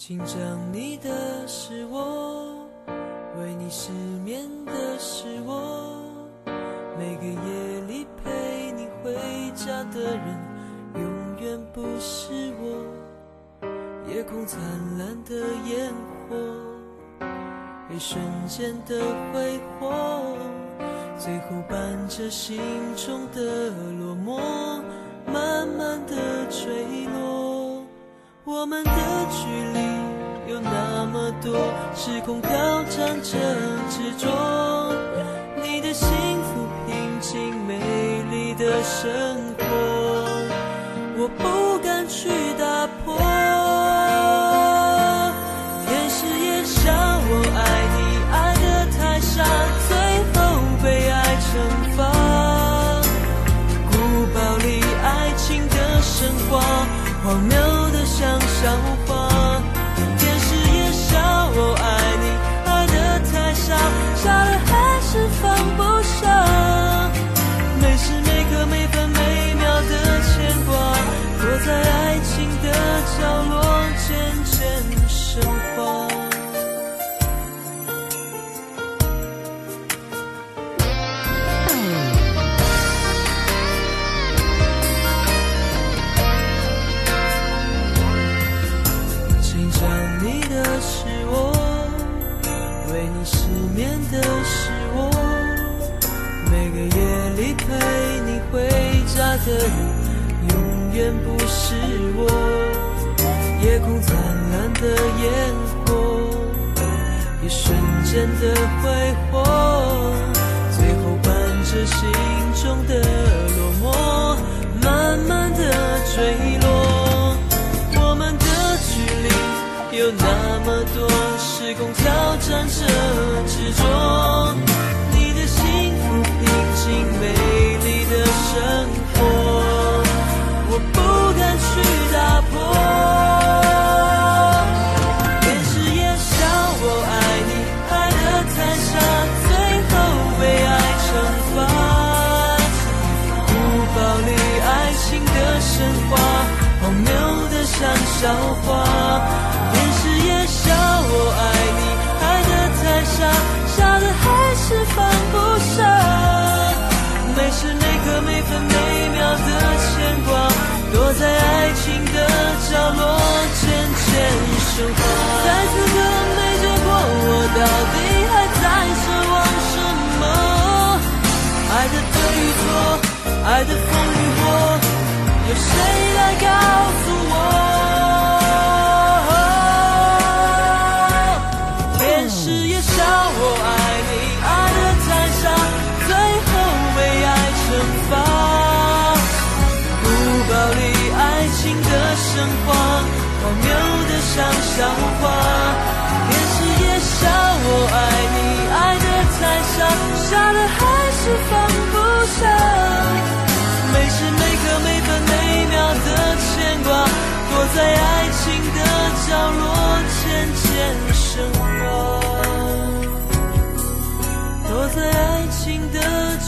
[0.00, 0.38] 紧张
[0.72, 2.66] 你的是我，
[3.36, 3.92] 为你失
[4.24, 6.02] 眠的是我，
[6.98, 9.12] 每个夜里陪你回
[9.54, 10.40] 家的人，
[10.94, 11.02] 永
[11.42, 12.82] 远不是我。
[14.08, 14.58] 夜空灿
[14.96, 15.36] 烂的
[15.68, 15.92] 烟
[16.30, 16.34] 火，
[17.94, 20.34] 一瞬间的挥霍，
[21.18, 22.58] 最后伴着心
[22.96, 24.80] 中的落寞，
[25.30, 26.16] 慢慢的
[26.48, 27.39] 坠落。
[28.52, 28.90] 我们的
[29.30, 29.78] 距离
[30.52, 32.50] 有那么多，时空挑
[32.82, 33.38] 战着
[33.88, 34.92] 执着。
[35.62, 36.08] 你的幸
[36.42, 37.78] 福平静美
[38.28, 39.64] 丽的生活，
[41.16, 41.69] 我不
[58.62, 58.99] 小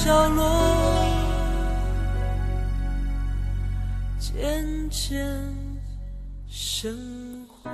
[0.04, 0.44] 角落，
[4.19, 5.25] 渐渐
[6.49, 7.70] 升华。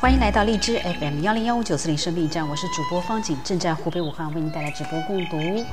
[0.00, 5.64] 欢迎来到荔枝 FM 幺零幺五九四零生命站，我是主播方景，正在湖北武汉为您带来直播共读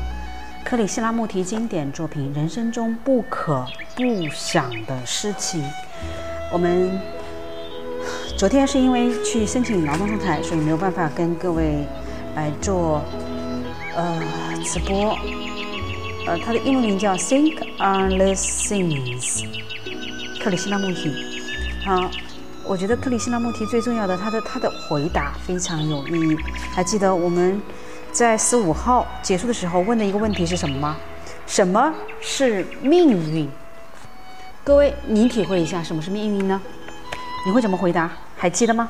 [0.64, 3.66] 克里希拉穆提经典作品《人生中不可
[3.96, 5.64] 不想的事情》。
[6.52, 7.00] 我们
[8.38, 11.88] 昨天是因为去申请劳动仲裁，所以没有办法跟各位
[12.36, 13.02] 来做
[13.96, 14.22] 呃
[14.64, 15.18] 直播。
[16.28, 19.46] 呃，它的英文名叫 Think on the Things，
[20.44, 21.14] 克里希那穆提。
[21.86, 22.12] 好。
[22.68, 26.38] 我觉得克里希那穆提最重要的，他的他的回答非常有意义。
[26.74, 27.62] 还记得我们
[28.12, 30.98] 在十五号结束的时候问的一个问题是什么吗？
[31.46, 33.48] 什么是命运？
[34.64, 36.60] 各位，你体会一下什么是命运呢？
[37.46, 38.12] 你会怎么回答？
[38.46, 38.88] 还记得吗？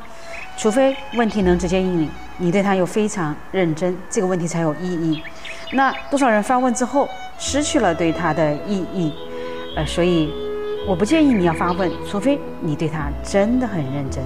[0.57, 5.23] 除非问题能直接应你，你对它又非常认真，这个问题才有意义。
[5.71, 7.07] 那多少人发问之后
[7.39, 9.13] 失去了对它的意义？
[9.77, 10.29] 呃，所以。
[10.87, 14.23] 我不建议你要发问，除非你对他真的很认真。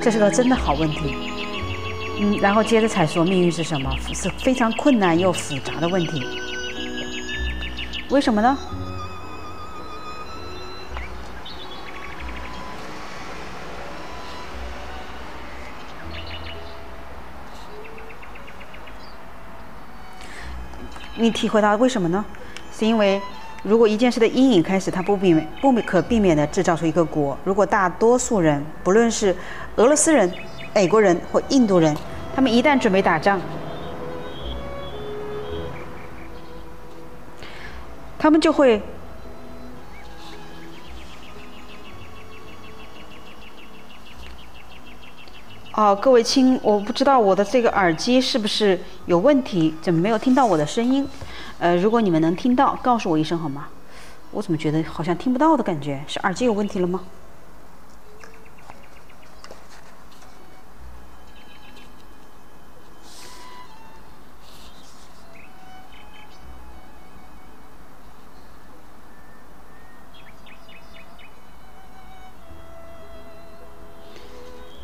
[0.00, 1.14] 这是个真的好问题。
[2.20, 6.22] 嗯，然后接着才说命运是什么，是非常困难又复杂的问题。
[8.08, 8.56] 为什么呢？
[21.20, 22.24] 你体会到为什么呢？
[22.72, 23.20] 是因为
[23.62, 27.36] 如果一件事的阴影开始，它不避免、不可避免的制造出一个国。
[27.44, 29.36] 如果大多数人，不论是
[29.76, 30.32] 俄罗斯人、
[30.74, 31.94] 美国人或印度人，
[32.34, 33.38] 他们一旦准备打仗，
[38.18, 38.80] 他们就会。
[45.74, 51.06] 哦，各位亲，我不知道我的这个耳机是不是有问题，怎么没有听到我的声音？
[51.60, 53.68] 呃，如果你们能听到，告诉我一声好吗？
[54.32, 56.02] 我怎么觉得好像听不到的感觉？
[56.08, 57.00] 是耳机有问题了吗？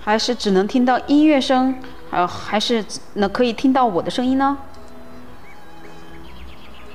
[0.06, 1.82] 还是只能听到音乐声，
[2.12, 4.56] 呃，还是能可以听到我的声音呢？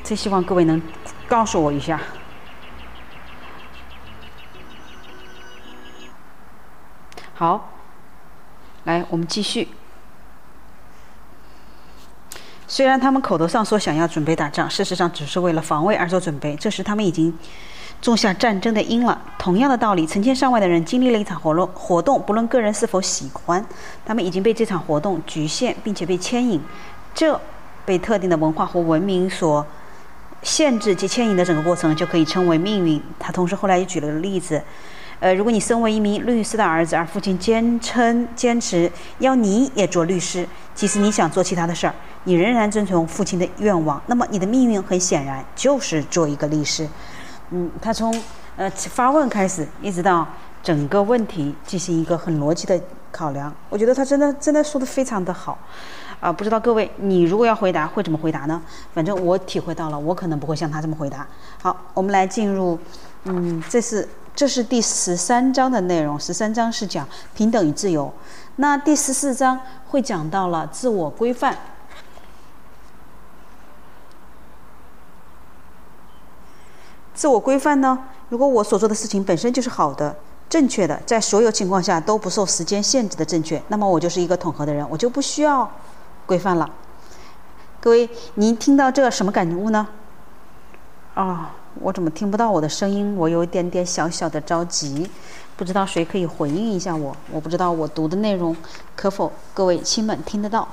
[0.02, 0.82] 最希望各位能
[1.28, 2.00] 告诉我一下。
[7.34, 7.70] 好，
[8.86, 9.68] 来，我们继续。
[12.66, 17.38] 虽然他们口头上说想要准备打仗，事实上只是为了防卫而做准备，这时他们已经。
[18.02, 19.22] 种下战争的因了。
[19.38, 23.64] 同样的道理，成千上万的人经历了一场活动，活动不论个人是否喜欢，
[24.06, 26.60] 他们已经被这场活动局限，并且被牵引。
[27.14, 27.40] 这
[27.86, 29.66] 被特定的文化或文明所
[30.44, 33.02] 限制及牵引的整个过程，就可以称为命运。
[33.20, 34.62] 他同时后来也举了个例子：，
[35.20, 41.94] 呃，如果你身为一名律师的儿子，而父亲坚称坚持要你也做律师，即使你想做其他的事儿，
[42.24, 46.88] 你仍然遵从父亲的愿望，那么你的命运很显然就是做一个律师。
[47.52, 48.14] 嗯，他从
[48.56, 50.26] 呃发问开始，一直到
[50.64, 52.80] 整个问题进行一个很逻辑的
[53.12, 55.58] 考量，我觉得他真的真的说的非常的好，
[56.22, 58.62] 啊，不知道各位你如果要回答会怎么回答呢？
[58.94, 61.28] 反正我体会到了，我可能不会像他这么回答。
[61.62, 62.80] 好，我们来进入，
[63.26, 67.06] 嗯，这是这是第十三章的内容，十三章是讲
[67.36, 68.14] 平等与自由，
[68.56, 69.60] 那第十四章
[69.90, 71.58] 会讲到了自我规范。
[77.22, 78.00] 自我规范呢？
[78.30, 80.16] 如果我所做的事情本身就是好的、
[80.50, 85.70] 正确的，在所有情况下都不受时间限制的正确，那么我就是一个统合的人，我就不需要
[86.26, 86.68] 规范了。
[87.80, 89.88] 各位，您听到这什么感悟呢？
[91.14, 91.52] 啊，
[91.82, 93.16] 我怎么听不到我的声音？
[93.16, 95.08] 我有一点点小小的着急，
[95.56, 97.16] 不知道谁可以回应一下我？
[97.32, 98.58] 我不知道我读的内容
[98.96, 100.68] 可否各位亲们听得到？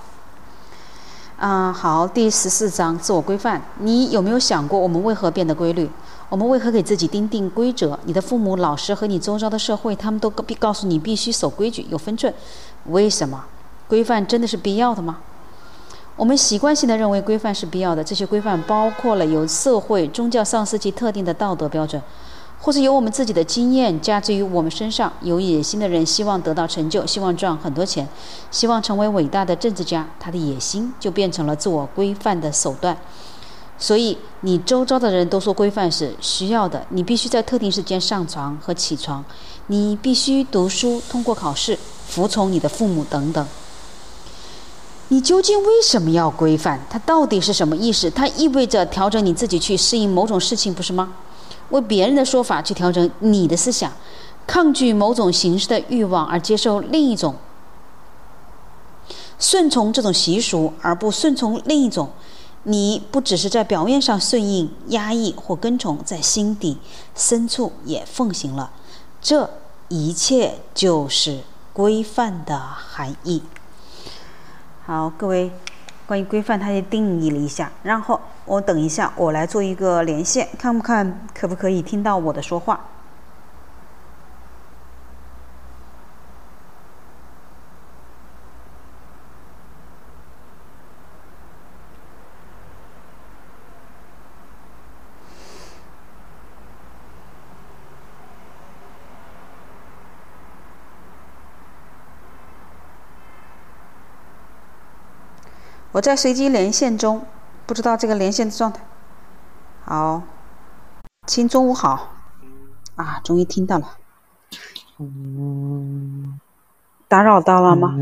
[1.36, 5.90] 啊，好，第十四章自我规范，你有没有想过我们为何变得规律？
[6.30, 7.98] 我们为何给自己定定规则？
[8.04, 12.32] 你的父母、老师和你周遭的社会，他们都必告诉你必须守规矩、有分寸。
[12.86, 13.46] 为什么？
[13.88, 15.20] 规范真的是必要的吗？
[16.16, 18.04] 我们习惯性的认为规范是必要的。
[18.04, 22.02] 这些规范包括了由社会、宗教上司及特定的道德标准，
[22.60, 25.10] 或是由我们自己的经验加之于我们身上。
[25.22, 28.06] 有野心的人希望得到成就，希望赚很多钱，
[28.50, 32.94] 希望成为伟大的政治家，他的野心就变成了自我规范的手段。
[33.80, 36.84] 所以，你周遭的人都说规范是需要的。
[36.88, 39.24] 你必须在特定时间上床和起床，
[39.68, 43.46] 你必须读书、通过考试、服从你的父母等等。
[45.10, 46.80] 你究竟为什么要规范？
[46.90, 48.10] 它到底是什么意思？
[48.10, 51.14] 它意味着调整你自己去适应某种事情，不是吗？
[51.70, 53.92] 为别人的说法去调整你的思想，
[54.44, 57.36] 抗拒某种形式的欲望而接受另一种，
[59.38, 62.10] 顺从这种习俗而不顺从另一种。
[62.64, 66.78] 你不只是在表面上顺应、压抑或跟从，在心底
[67.14, 68.70] 深处也奉行了。
[69.20, 69.48] 这
[69.88, 71.40] 一切就是
[71.72, 73.42] 规范的含义。
[74.84, 75.50] 好，各位，
[76.06, 77.70] 关于规范，它也定义了一下。
[77.82, 82.80] 然后我等一下，我来做一个连线，看不看可不可以听到我的说话。
[105.98, 107.26] 我在随机连线中，
[107.66, 108.86] 不知道这个连线的状态。
[109.84, 110.22] 好，
[111.26, 112.14] 亲，中午好。
[112.94, 113.98] 啊，终于听到了。
[114.98, 116.38] 嗯，
[117.08, 117.96] 打扰到了吗？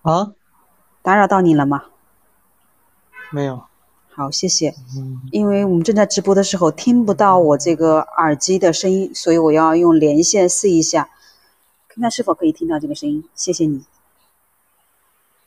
[0.00, 0.32] 啊？
[1.02, 1.82] 打扰到你了吗？
[3.30, 3.64] 没有。
[4.14, 4.74] 好，谢谢。
[5.32, 11.10] 因为我们正在直播的时候听不到我这个耳机的声音，所以我要用连线试一下，
[11.88, 13.22] 看看是否可以听到这个声音。
[13.34, 13.84] 谢谢你。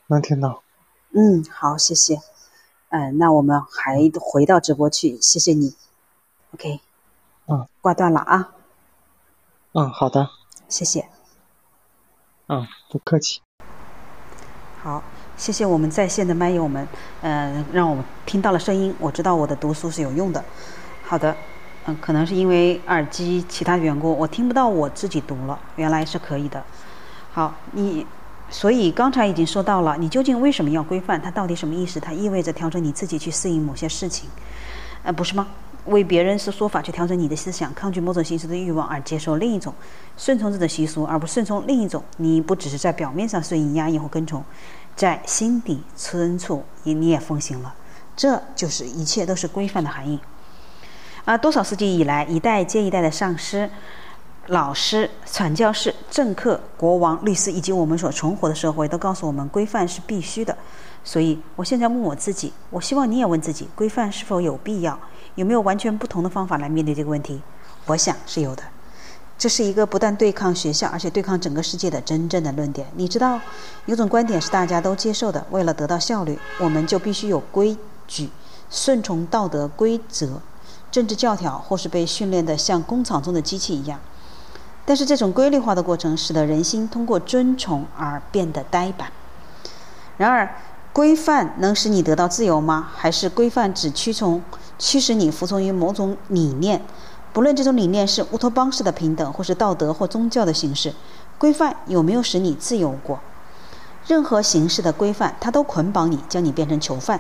[0.06, 0.62] 能听到。
[1.18, 2.20] 嗯，好，谢谢。
[2.90, 5.74] 嗯，那我们还回到直播去，谢谢你。
[6.54, 6.82] OK。
[7.48, 8.52] 嗯，挂断了啊。
[9.72, 10.30] 嗯，好的。
[10.68, 11.08] 谢谢。
[12.48, 13.40] 嗯，不客气。
[14.84, 15.02] 好，
[15.38, 16.86] 谢谢我们在线的麦友们，
[17.22, 20.44] 嗯，让我们听到了声音，我知道我的读书是有用的。
[21.02, 21.34] 好的，
[21.86, 26.62] 嗯，可能是因为耳机其他缘故，我听不到我自己读了，原来是可以的。
[27.32, 28.06] 好，你，
[28.50, 31.22] 所以刚才已经说到了，你究竟为什么要规范？
[31.22, 32.00] 它到底什么意思？
[32.00, 34.30] 它意味着调整你自己去适应某些事情，
[35.04, 35.48] 呃，不是吗？
[35.86, 39.72] 为别人是说法去调整你的思想，抗拒某种形式的欲望而接受另一种，
[40.18, 44.44] 顺从这种习俗而不顺从另一种，你不只是在表面上顺应压抑或跟从，
[44.96, 47.76] 在心底深处你你也奉行了，
[48.16, 50.20] 这就是一切都是规范的含义。
[51.24, 53.70] 啊，多少世纪以来，一代接一代的上师、
[54.48, 60.56] 老师、传教士、政客、国王、律师以及我们所存活的社会，都告诉我们规范是必须的。
[61.04, 65.00] 所以，我现在问我自己，我希望你也问自己：规范是否有必要？
[65.36, 67.42] 有没有完全不同的方法来面对这个问题？
[67.88, 68.64] 我想是有的。
[69.38, 72.88] 这是一个不但对抗学校，而且对抗整个世界的真正的论点。
[72.96, 73.40] 你知道，
[73.86, 77.76] 有种观点是大家都接受的：为了得到效率，我们就必须有规
[78.08, 78.30] 矩，
[78.70, 80.42] 顺从道德规则、
[80.90, 84.00] 政治教条，或是被训练得像工厂中的机器一样。
[84.86, 89.12] 但是，这种规律化的过程使得人心通过尊崇而变得呆板。
[90.18, 90.56] 然而，
[90.94, 92.90] 规范能使你得到自由吗？
[92.96, 94.42] 还是规范只驱从、
[94.78, 96.82] 驱使你服从于某种理念？
[97.34, 100.94] 不论这种理念是乌托邦式的平等，或是道德或宗教的形式，
[101.38, 103.20] 规范有没有使你自由过？
[104.08, 107.20] 任何形式的规范，它都捆绑你，将你变成囚犯。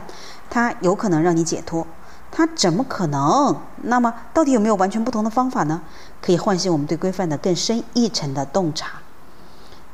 [0.50, 1.86] 它有可能让你解脱，
[2.32, 3.58] 它怎么可能？
[3.82, 5.82] 那么，到底有没有完全不同的方法呢？
[6.26, 8.94] 可以唤醒我们对规范的更深一层的洞察，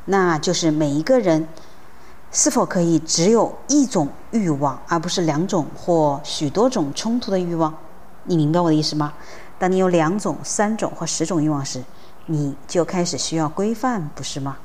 [0.05, 1.47] 那就是每一个人。
[2.33, 7.75] 是否可以只有一种欲望，而不是两种或许多种冲突的欲望？
[8.23, 9.11] 你明白我的意思吗？
[9.59, 11.83] 当你有两种、三种或十种欲望时，
[12.27, 14.59] 你就开始需要规范，不是吗？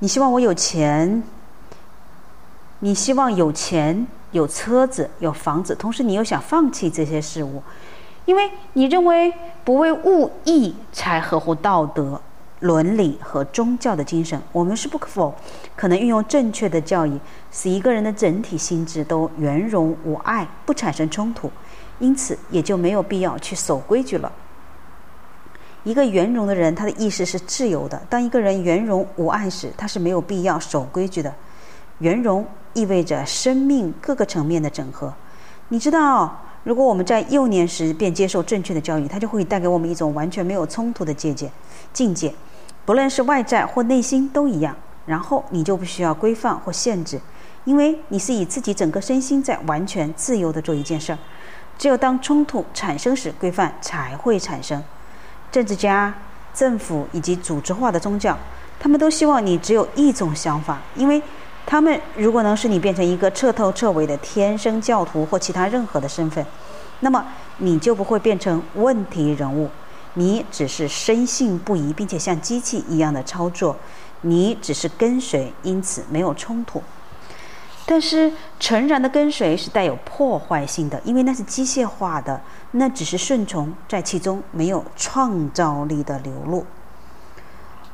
[0.00, 1.22] 你希望我有钱，
[2.80, 7.62] 你希望有钱、有车子、有房子，同时你又想放弃这些事物，
[8.28, 9.32] 因为你认为
[9.64, 12.20] 不为物役才合乎道德。
[12.60, 15.32] 伦理和宗教的精神，我们是不可否
[15.76, 17.16] 可能运用正确的教育，
[17.52, 21.48] 使一个人的整体心智都圆融无碍，不产生冲突，
[22.00, 24.30] 因此也就没有必要去守规矩了。
[25.84, 28.02] 一个圆融的人，他的意识是自由的。
[28.10, 31.32] 当一个人圆融无碍时，他是没有必要守规矩的。
[32.00, 32.44] 圆融
[32.74, 35.14] 意味着生命各个层面的整合。
[35.68, 36.36] 你知道，
[36.68, 41.50] 如果我们在幼年时便接受正确的教育，它就会带给我们一种完全没有冲突的境界。
[41.94, 42.30] 境界。
[42.84, 47.18] 不论是外在或内心都一样，然后你就不需要规范或限制，
[47.64, 51.18] 因为你是以自己整个身心在完全自由的做一件事儿。
[51.78, 54.84] 只有当冲突产生时，规范才会产生。
[55.50, 56.12] 政治家、
[56.52, 58.36] 政府以及组织化的宗教，
[58.78, 61.22] 他们都希望你只有一种想法，因为
[61.70, 66.42] 他们如果能使你变成一个彻头彻尾的天生教徒或其他任何的身份，
[67.00, 67.22] 那么
[67.58, 69.68] 你就不会变成问题人物。
[70.14, 73.76] 你只是深信不疑，并且像机器一样的操作，
[74.22, 76.82] 你只是跟随，因此没有冲突。
[77.84, 86.64] 但是诚然的跟随是带有破坏性的，因为那是机械化的，那只是顺从，在其中没有创造力的流露。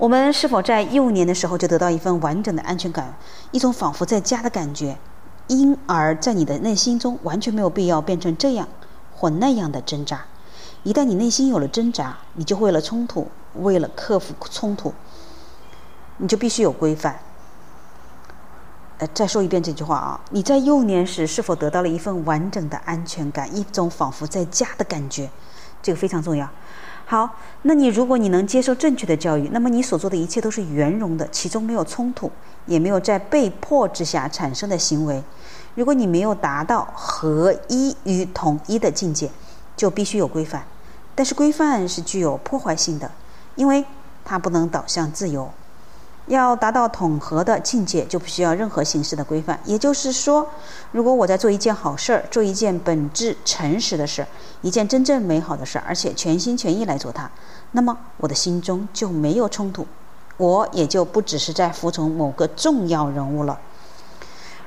[0.04, 3.16] 我们是否在幼年的时候就得到一份完整的安全感，
[3.52, 4.99] 一种仿佛在家的感觉，
[5.46, 8.68] 因而在你的内心中完全没有必要变成这样
[9.16, 10.26] 或那样的挣扎？
[10.82, 14.92] 一旦你内心有了挣扎，你就为了冲突，为了克服冲突，
[16.18, 17.18] 你就必须有规范。
[18.99, 25.30] 呃，再说一遍这句话啊，你在幼年时是否得到了一份完整的安全感，一种仿佛在家的感觉？
[25.82, 26.46] 这个非常重要。
[27.06, 32.30] 好，那你如果你能接受正确的教育，那么你所做的一切都是圆融的，其中没有冲突，
[32.66, 35.23] 也没有在被迫之下产生的行为。
[35.75, 39.30] 如果你没有达到合一与统一的境界，
[39.76, 40.64] 就必须有规范。
[41.14, 43.11] 但是规范是具有破坏性的，
[43.54, 43.84] 因为
[44.25, 45.50] 它不能导向自由。
[46.26, 49.61] 要达到统合的境界，就不需要任何形式的规范。
[49.64, 50.49] 也就是说，
[50.90, 54.28] 如果我在做一件好事儿，做一件本质诚实的事儿，
[54.62, 57.31] 一件真正美好的事儿，而且全心全意来做它，
[57.73, 59.87] 那么我的心中就没有冲突，
[60.38, 63.59] 我也就不只是在服从某个重要人物了。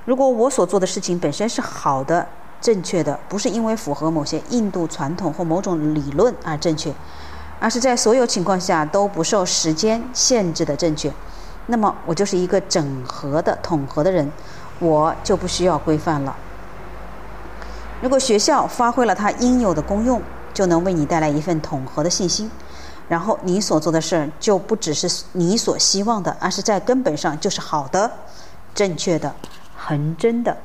[0.05, 2.27] 如果我所做的事情本身是好的，
[2.61, 6.93] 正确的，不是因为符合某些印度传统或某种理论而正确，
[7.59, 11.11] 而是在所有情况下都不受时间限制的正确。
[11.67, 14.31] 那么我就是一个整合的、统合的人，
[14.79, 16.35] 我就不需要规范了。
[18.01, 20.21] 如果学校发挥了它应有的功用，
[20.53, 22.49] 就能为你带来一份统合的信心，
[23.07, 28.11] 然后你所做的事儿就不只是你所希望的，而是在根本上就是好的、
[28.73, 29.35] 正确的、
[29.75, 30.57] 恒真的。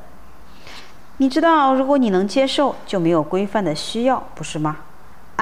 [1.18, 4.76] 你知道，如果你能接受，就没有规范的需要，不是吗？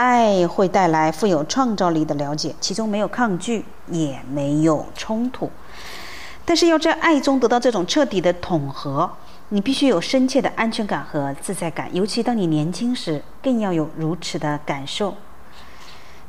[0.00, 5.50] 爱会带来富有创造力的了解，其中没有抗拒，也没有冲突。
[6.46, 9.10] 但是要在爱中得到这种彻底的统合，
[9.50, 15.14] 你必须有深切的安全感和自在感，尤其当你年轻时，更要有如此的感受。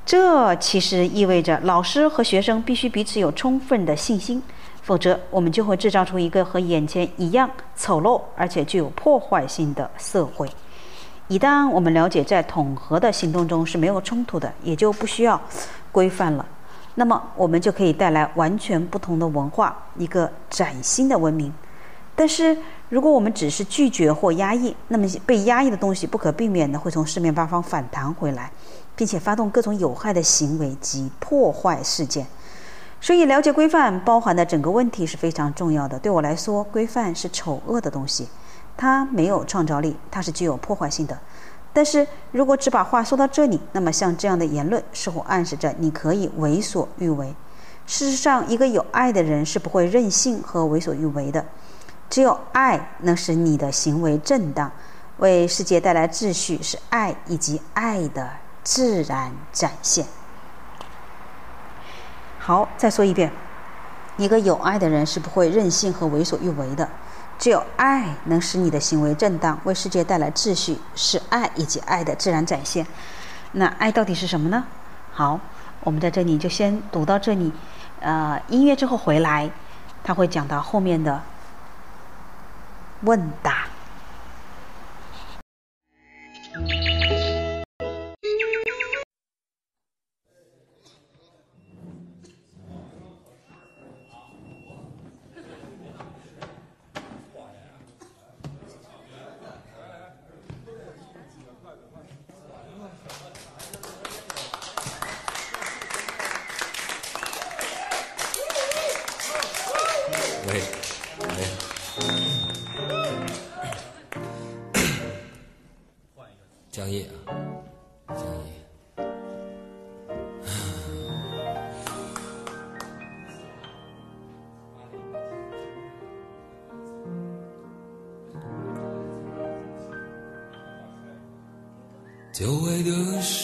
[0.06, 4.44] 这其实意味着老师和学生必须彼此有充分的信心。
[4.82, 10.50] 否则，我们就会制造出一个和眼前一样丑陋而且具有破坏性的社会。
[11.32, 15.40] 一旦我们了解在统合的行动中是没有冲突的，也就不需要
[15.90, 16.46] 规范了，
[16.96, 21.54] 那么我们就可以带来完全不同的文化，一个崭新的文明。
[22.18, 22.58] 但是，
[22.90, 28.52] 如果我们只是拒绝或压抑，那么被压抑的东西不可避免地会从四面八方反弹回来，
[28.98, 32.28] 并且发动各种有害的行为及破坏事件。
[33.00, 35.98] 所以，了解规范包含的整个问题是非常重要的。
[35.98, 38.28] 对我来说，规范是丑恶的东西，
[38.82, 41.16] 它没有创造力，它是具有破坏性的。
[41.72, 47.36] 但是如果只把话说到这里，那么像这样的言论似乎暗示着你可以为所欲为。
[47.86, 51.46] 事实上，一个有爱的人是不会任性和为所欲为的。
[52.10, 54.72] 只有爱能使你的行为正当，
[55.18, 58.28] 为世界带来秩序，是爱以及爱的
[58.64, 60.08] 自然展现。
[62.40, 63.32] 好，再说一遍，
[64.18, 66.90] 一个有爱的人是不会任性和为所欲为的。
[67.42, 72.86] 只有爱能使你的行为正当，为世界带来秩序，是爱以及爱的自然展现。
[73.54, 74.64] 那爱到底是什么呢？
[75.12, 75.40] 好，
[75.84, 77.52] 我们在这里就先读到这里。
[78.00, 79.50] 呃，音乐之后回来，
[80.04, 81.20] 他会讲到后面的
[83.02, 83.66] 问答。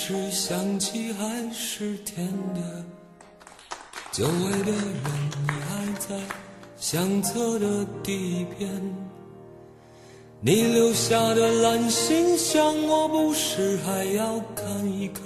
[0.08, 2.62] 是香气还是甜的？
[4.10, 5.04] 久违的人
[5.44, 6.16] 你还在
[6.78, 8.70] 相册的第一篇，
[10.40, 15.26] 你留下的蓝信箱，我不是还要看一看。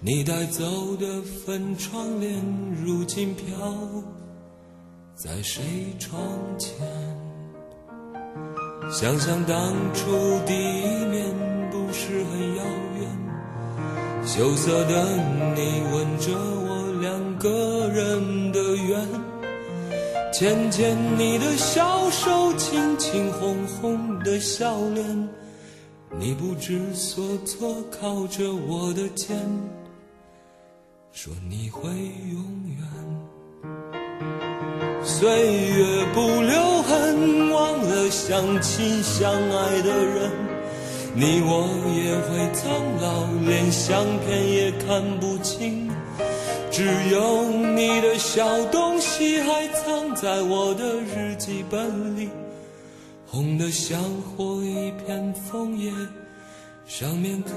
[0.00, 2.34] 你带走的粉窗帘，
[2.84, 3.46] 如今飘
[5.14, 5.62] 在谁
[6.00, 6.20] 窗
[6.58, 6.74] 前？
[8.90, 10.10] 想想当初
[10.48, 11.52] 第一面。
[11.72, 12.64] 不是很遥
[13.00, 13.08] 远，
[14.24, 15.04] 羞涩的
[15.54, 19.06] 你吻着我两个人的缘，
[20.32, 25.28] 牵牵你的小手，亲亲红红的笑脸，
[26.18, 29.36] 你不知所措靠着我的肩，
[31.12, 32.78] 说你会永远。
[35.04, 40.51] 岁月不留痕，忘了相亲相爱的人。
[41.14, 45.90] 你我也会苍老，连相片也看不清，
[46.70, 52.30] 只有你的小东西还藏在我的日记本里，
[53.26, 55.92] 红的像火一片枫叶，
[56.86, 57.50] 上面刻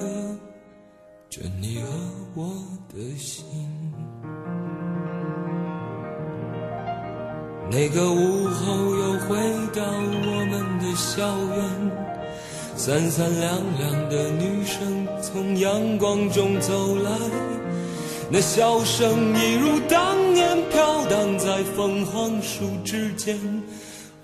[1.29, 1.87] 着你和
[2.35, 2.49] 我
[2.93, 3.45] 的心。
[7.71, 9.37] 那个午后又回
[9.73, 12.14] 到我们的校园。
[12.77, 17.11] 三三两两的女生从阳光中走来，
[18.29, 23.39] 那笑声一如当年飘荡在凤凰树之间，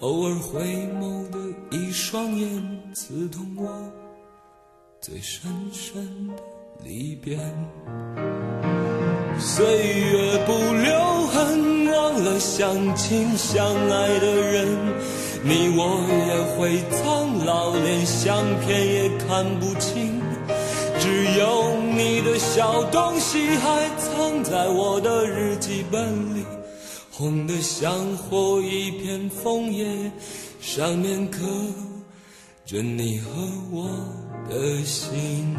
[0.01, 0.61] 偶尔回
[0.99, 1.39] 眸的
[1.71, 3.71] 一双眼，刺痛我
[5.01, 6.43] 最深深的
[6.83, 7.39] 离别。
[9.39, 14.67] 岁月不留痕，忘了相亲相爱的人。
[15.43, 20.21] 你我也会苍老，连相片也看不清。
[20.99, 26.45] 只有你的小东西还藏在我的日记本里，
[27.10, 30.12] 红得像火一片枫叶，
[30.60, 31.39] 上面刻
[32.65, 33.32] 着你和
[33.71, 33.89] 我
[34.47, 35.56] 的心。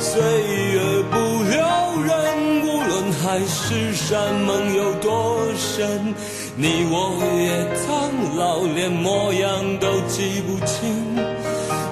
[0.00, 1.16] 岁月不，
[3.38, 6.12] 海誓山盟有多深，
[6.56, 11.14] 你我也苍老，连模样都记不清。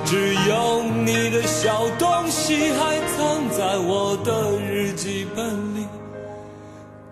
[0.05, 5.87] 只有你的小东西还藏在我的日记本里，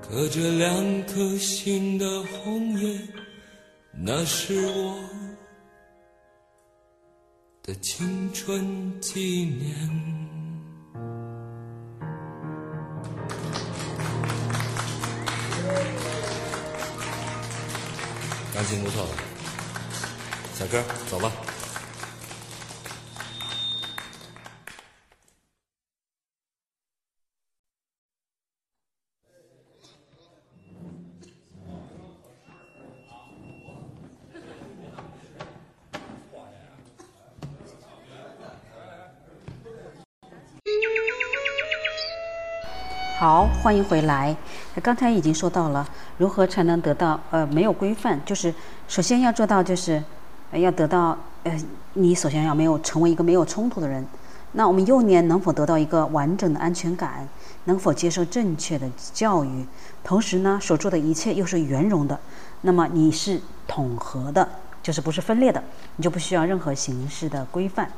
[0.03, 2.99] 刻着两颗心的红叶，
[3.93, 4.97] 那是我
[7.63, 10.14] 的青春纪念。
[18.65, 19.07] 感情不错，
[20.55, 21.31] 小哥，走吧。
[43.19, 44.35] 好，欢迎回来。
[44.83, 45.87] 刚才已经说到了
[46.19, 48.53] 如何才能得到呃没有规范，就是
[48.89, 50.03] 首先要做到就是
[50.53, 51.57] 要得到呃
[51.95, 54.07] 你首先要没有成为一个没有冲突的人。
[54.57, 57.29] 那我们幼年能否得到一个完整的安全感？
[57.65, 59.67] 能否接受正确的教育？
[60.05, 62.19] 同时呢，所做的一切又是圆融的，
[62.61, 64.49] 那么你是统合的，
[64.83, 65.61] 就是不是分裂的，
[65.97, 67.91] 你就不需要任何形式的规范。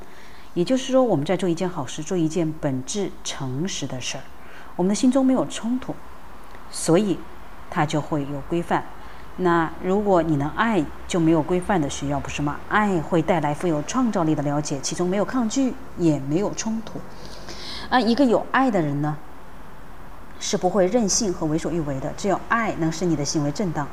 [0.54, 4.22] 也就是说，我们在做一件好事，做一件本质诚实的事儿。
[4.76, 5.94] 我们的心中没有冲突，
[6.70, 7.18] 所以
[7.70, 8.84] 它就会有规范。
[9.36, 12.56] 那如果你能爱，就没有规范的需要，不是吗？
[12.68, 16.98] 爱会带来富有创造力的了解，其中没有抗拒，也没有冲突。
[17.90, 19.16] 啊，一个有爱的人呢，
[20.40, 22.10] 是不会任性和为所欲为的。
[22.16, 23.86] 只有爱能使你的行为正当，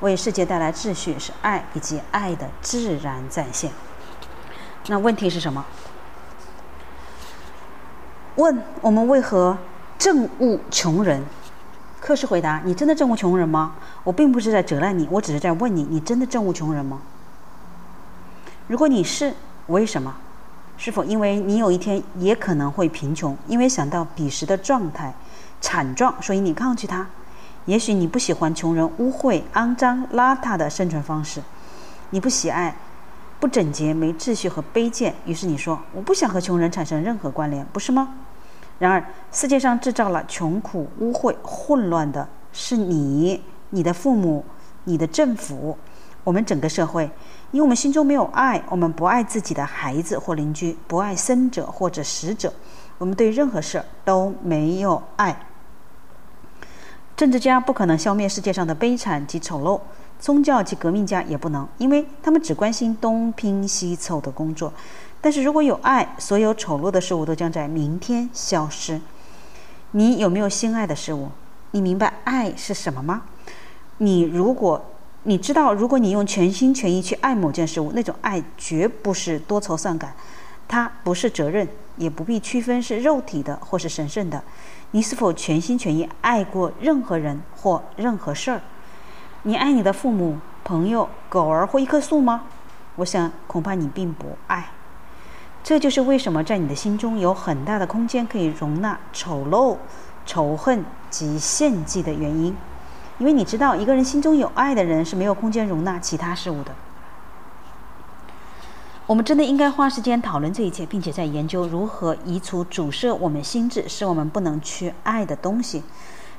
[0.00, 3.70] 为世界带来秩序，是爱以及爱的自然展现。
[4.88, 5.64] 那问题是什么？
[8.36, 9.56] 问我们为何？
[9.98, 11.24] 憎恶穷人，
[12.02, 13.76] 克氏回答：“你真的憎恶穷人吗？
[14.02, 17.00] 我并不是在责难你，我只是在问你：你真的憎恶穷人吗？
[18.66, 19.32] 如果你是，
[19.68, 20.12] 为什么？
[20.76, 23.36] 是否因为你有一天也可能会贫穷？
[23.46, 25.14] 因为想到彼时的状态
[25.60, 27.06] 惨状，所以你抗拒他？
[27.66, 31.40] 也许你不喜欢穷人污秽、肮脏、邋遢的生存方式，
[32.10, 32.74] 你不喜爱
[33.38, 38.14] 不整洁、没秩序和卑贱，于是你说：我不想和穷人产生任何关联，不是吗？”
[38.78, 44.44] 然而，世界上制造了穷苦、污秽、混乱的是你、你的父母、
[44.84, 45.76] 你的政府，
[46.24, 47.10] 我们整个社会。
[47.52, 52.52] 因为我们心中没有爱，我们不爱自己的孩子或邻居，不爱生者或者死者，
[52.96, 55.46] 我们对任何事都没有爱。
[57.14, 59.78] 政治家不可能消灭世界上的悲惨及丑陋，
[60.18, 64.72] 宗教及革命家也不能，因为他们只关心东拼西凑的工作。
[65.22, 69.00] 但是如果有爱，所有丑陋的事物都将在明天消失。
[69.92, 71.30] 你有没有心爱的事物？
[71.70, 73.22] 你明白爱是什么吗？
[73.98, 74.84] 你如果
[75.22, 80.12] 你知道，如果你用全心全意去爱某件事物，那种爱绝不是多愁善感，
[80.66, 84.42] 它不是责任，也不必区分是肉体的或是神圣的。
[84.90, 88.60] 你是否全心全意爱过任何人或任何事儿？
[89.44, 92.42] 你爱你的父母、朋友、狗儿或一棵树吗？
[92.96, 94.68] 我想，恐怕你并不爱。
[95.64, 99.76] 这就是为什么在你的心中有很大的空间可以容纳丑陋、
[100.26, 102.56] 仇恨及献祭的原因，
[103.18, 106.72] 因为你知道，一个人心中有爱的人是没有空间容纳其他事物的。
[109.06, 115.82] 我们真的应该花时间讨论这一切，并且在研究如何移除阻塞我们心智、使我们不能去爱的东西。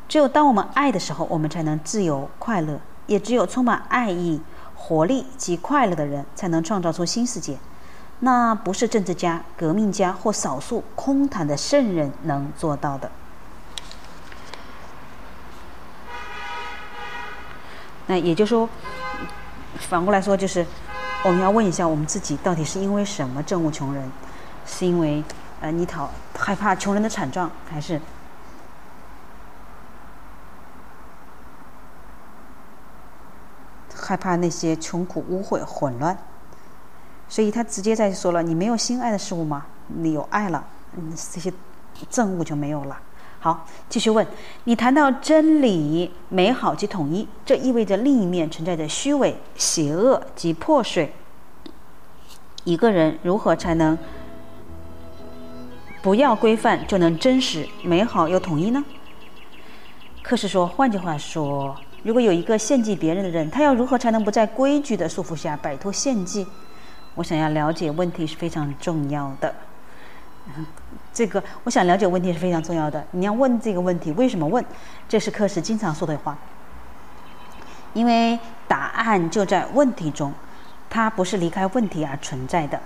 [0.09, 4.41] 只有当我们爱的时候，我们才能自由快乐；也只有充满爱意、
[4.75, 7.57] 活力及快乐的人，才能创造出新世界。
[8.25, 13.11] 那不是政治家、革命家或少数空谈的圣人能做到的。
[18.07, 18.69] 那也就是说，
[19.77, 20.65] 反过来说，就是
[21.25, 24.09] 我们要问一下我们自己，到底是因为什么憎恶穷人？
[24.65, 25.21] 是因为
[25.59, 26.09] 呃你讨
[26.39, 27.99] 害怕穷人的惨状，还是
[33.93, 36.17] 害怕那些穷苦、污秽、混乱？
[37.33, 39.65] 所以他直接在说了：“你没有心爱的事物吗？
[39.87, 40.63] 你有爱了，
[40.95, 41.51] 嗯，这些
[42.11, 42.95] 憎恶就没有了。”
[43.41, 44.23] 好，继续问。
[44.65, 51.11] 你谈到真理、美好及统一，这意味着另一面存在着虚伪、邪恶及破碎。
[52.65, 53.97] 一个人如何才能
[56.03, 58.85] 不要规范就能真实、美好又统一呢？
[60.21, 66.45] 可是说，换句话说，如果有一个献祭别人的人，他要如何才能不在规矩的束缚下摆脱献祭？
[67.15, 69.53] 我想要了解问题是非常重要的。
[71.13, 73.05] 这个我想了解问题是非常重要的。
[73.11, 74.63] 你要问这个问题，为什么问？
[75.07, 76.37] 这是课时经常说的话。
[77.93, 80.33] 因为答案就在问题中，
[80.89, 82.79] 它不是离开问题而存在的。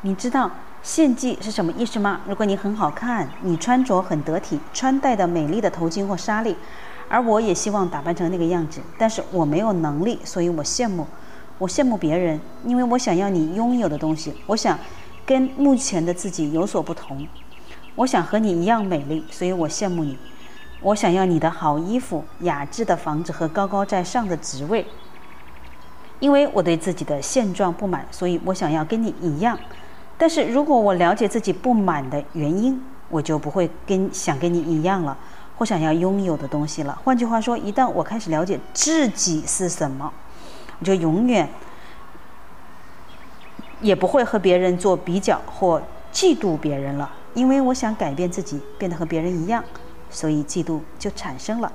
[0.00, 0.50] 你知道
[0.82, 2.22] 献祭是什么意思吗？
[2.26, 6.56] 如果你很好看，你穿着很得体，穿戴的美丽的头巾或纱丽，
[7.08, 11.06] 而我也希望打扮成那个样子，但是我没有能力，所以我羡慕，
[11.64, 14.78] 我羡慕别人，因为我想要你拥有的东西，我想
[15.24, 17.26] 跟目前的自己有所不同。
[17.94, 20.18] 我想和你一样美丽，所以我羡慕你。
[20.82, 24.84] 我想要你的好衣服、雅致的房子和高高在上的职位。
[26.20, 29.58] 因为我对自己的现状不满，所以我想要跟你一样。
[30.18, 35.16] 但是如果我了解自己不满的原因，我就不会跟想跟你一样了，
[35.56, 37.00] 或想要拥有的东西了。
[37.02, 40.12] 换句话说，一旦我开始了解自己是什么，
[40.78, 41.48] 我就永远
[43.80, 45.82] 也不会和别人做比较或
[46.12, 47.10] 嫉妒别人了。
[47.34, 49.62] 因为我想改变自己，变得和别人一样，
[50.08, 51.72] 所以嫉妒就产生了。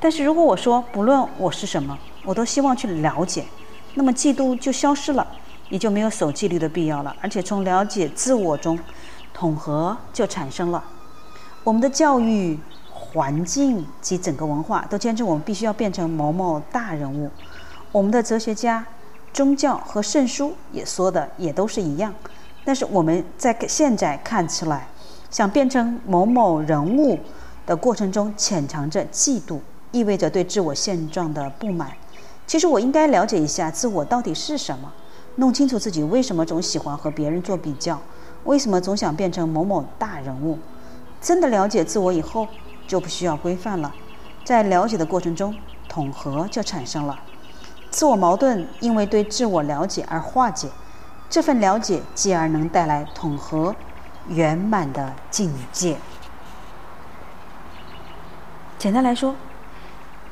[0.00, 3.44] 但是如果我说不论我是什么，我都希望去了解，
[3.94, 5.26] 那么嫉妒就消失了，
[5.68, 7.14] 也就没有守纪律的必要了。
[7.20, 8.76] 而且从了解自我中，
[9.32, 10.82] 统合就产生了。
[11.62, 12.58] 我们的教育
[12.90, 17.30] 环境及整个文化都坚持我们必须要变成某某大人物。
[17.90, 18.84] 我们的哲学家、
[19.32, 22.14] 宗教和圣书也说的也都是一样。
[22.64, 24.86] 但是我们在现在看起来，
[25.30, 27.18] 想变成某某人物
[27.66, 29.58] 的过程中，潜藏着嫉妒，
[29.90, 31.90] 意味着对自我现状的不满。
[32.46, 34.92] 其实我应该了解一下自我到底是什么，
[35.36, 37.98] 弄清楚自己为什么总喜欢和别人做比较，
[38.44, 40.58] 为什么总想变成某某大人物。
[41.20, 42.46] 真的了解自我以后，
[42.86, 43.94] 就不需要规范了。
[44.44, 45.54] 在了解的过程中，
[45.88, 47.18] 统合就产生了，
[47.98, 50.70] 自我矛盾因为对自我了解而化解。
[51.28, 53.74] 这份了解，继而能带来统合、
[54.28, 55.96] 圆满的境界。
[58.78, 59.34] 简单来说，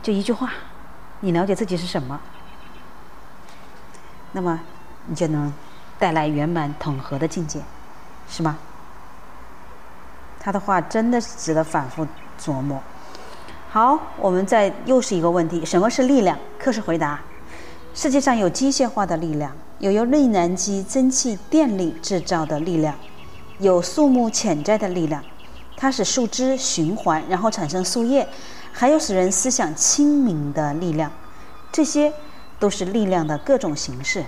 [0.01, 0.53] 就一句话：
[1.19, 2.21] 你了解自己是什么，
[4.31, 4.61] 那么
[5.07, 5.53] 你就能
[5.99, 7.61] 带来圆满统合的境界，
[8.29, 8.57] 是吗？
[10.39, 12.07] 他的话真的是值得反复
[12.41, 12.81] 琢磨。
[13.69, 16.39] 好，我们再又是一个问题：什么是力量？
[16.61, 17.19] 课时回答。
[17.97, 22.95] 世界上有机械化的力量，有由内燃机蒸汽电力制造的力量，
[23.59, 25.25] 有树木潜在的力量，
[25.79, 28.29] 它使树枝循环，然后产生树叶，
[28.71, 31.11] 还有使人思想清明的力量，
[31.73, 32.13] 这些
[32.59, 34.27] 都是力量的各种形式。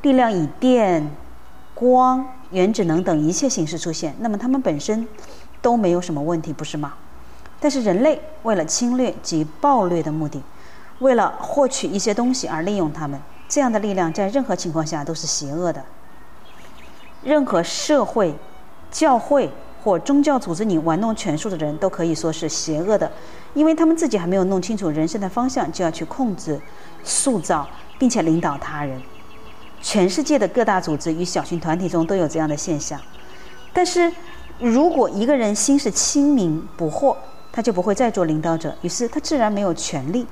[0.00, 1.14] 力量以电、
[1.74, 5.06] 光、原子能等一切形式出现，那么它们本身
[5.60, 6.94] 都没有什么问题，不是吗？
[7.60, 10.40] 但是人类为了侵略及暴虐的目的。
[11.00, 15.84] 为了获取一些东西而利用他们，这样的力量在任何情况下都是邪恶的。
[17.22, 18.34] 任何社会、
[18.90, 19.50] 教会
[19.82, 23.10] 或宗教组织里玩弄权术的人都可以说是邪恶的，
[23.52, 26.60] 因为他们自己还没有弄清楚人生的方向，就要去控制、
[27.04, 29.00] 塑造并且领导他人。
[29.82, 32.98] 全世界的各大组织与小型团体中都有这样的现象。
[33.72, 34.10] 但是，
[34.58, 37.14] 如果一个人心是清明不惑，
[37.52, 40.26] 他就不会再做领导者，于是他自然没有权利。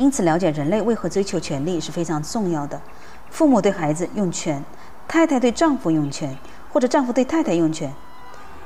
[0.00, 2.80] 因此，了解人类为何追求权力是非常重要的。
[3.28, 4.64] 父母对孩子用权，
[5.06, 6.34] 太太对丈夫用权，
[6.72, 7.92] 或者丈夫对太太用权。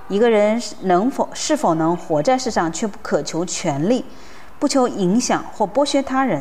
[0.07, 4.05] 一个人能否是否能活在世上，却不渴求权力，
[4.61, 6.41] 不求影响或剥削他人，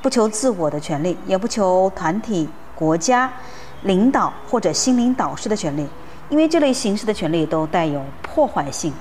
[0.00, 3.28] 不求自我的权利，也不求团体、国家
[3.82, 5.84] 领导或者心灵导师的权利，
[6.28, 8.92] 因为这类形式的权利都带有破坏性，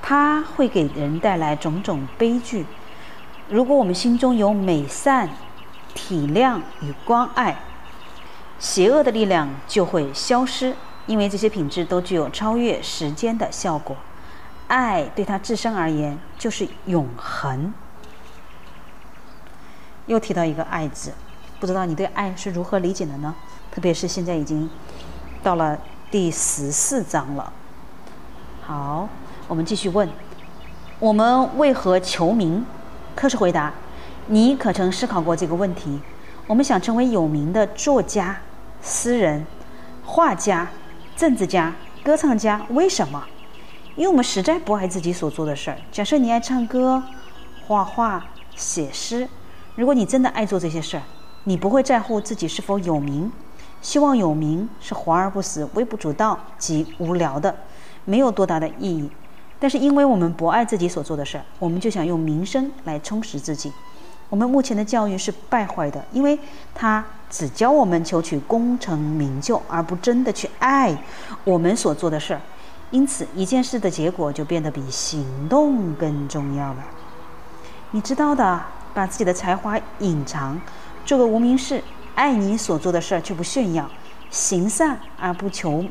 [0.00, 2.64] 它会给人带来种种悲剧。
[3.48, 5.30] 如果我们心中有美善、
[5.94, 7.56] 体谅与关爱，
[8.58, 10.74] 邪恶的力量就会消失，
[11.06, 13.96] 因为这些品质都具有超越时间的效果。
[14.66, 17.72] 爱对他自身而言就是永恒。
[20.04, 21.14] 又提到一个“爱”字，
[21.58, 23.34] 不知道你对爱是如何理解的呢？
[23.70, 24.68] 特别是现在已经
[25.42, 25.78] 到了
[26.10, 27.50] 第十四章了。
[28.66, 29.08] 好，
[29.46, 30.06] 我们继续问：
[30.98, 32.66] 我们为何求名？
[33.18, 33.74] 课时回答：
[34.28, 35.98] 你可曾思考过这个问题？
[36.46, 38.38] 我们想成为有名的作家、
[38.80, 39.44] 诗人、
[40.04, 40.68] 画家、
[41.16, 43.20] 政治家、歌唱家，为什么？
[43.96, 45.76] 因为我们实在不爱自己所做的事儿。
[45.90, 47.02] 假设你爱唱歌、
[47.66, 49.28] 画画、写诗，
[49.74, 51.02] 如果你真的爱做这些事儿，
[51.42, 53.32] 你不会在乎自己是否有名。
[53.82, 57.52] 希望有名是华而不实、微不足道及无聊的，
[58.04, 59.10] 没有多大的意义。
[59.60, 63.72] 但是因为我们不爱自己所做的事儿，我们就想用名声来充实自己。
[64.30, 66.38] 我们目前的教育是败坏的，因为
[66.74, 70.96] 它只教我们求取功成名就，而不真的去爱
[71.44, 72.40] 我们所做的事儿。
[72.90, 76.84] 因此，一件事的结果就变得比行动更重要了。
[77.90, 78.60] 你知道的，
[78.92, 80.60] 把自己的才华隐藏，
[81.04, 81.82] 做个无名氏，
[82.14, 83.90] 爱你所做的事儿却不炫耀，
[84.30, 85.84] 行善而不求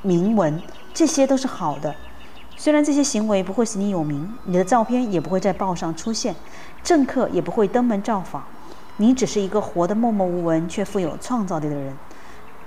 [0.00, 0.62] 名闻，
[0.94, 1.94] 这些都是好的。
[2.62, 6.32] 虽然这些行为不会使你有名，你的照片也不会在报上出现，
[6.84, 8.40] 政客也不会登门造访，
[8.98, 11.92] 你只是一个活得默默无闻却富有创造力的人。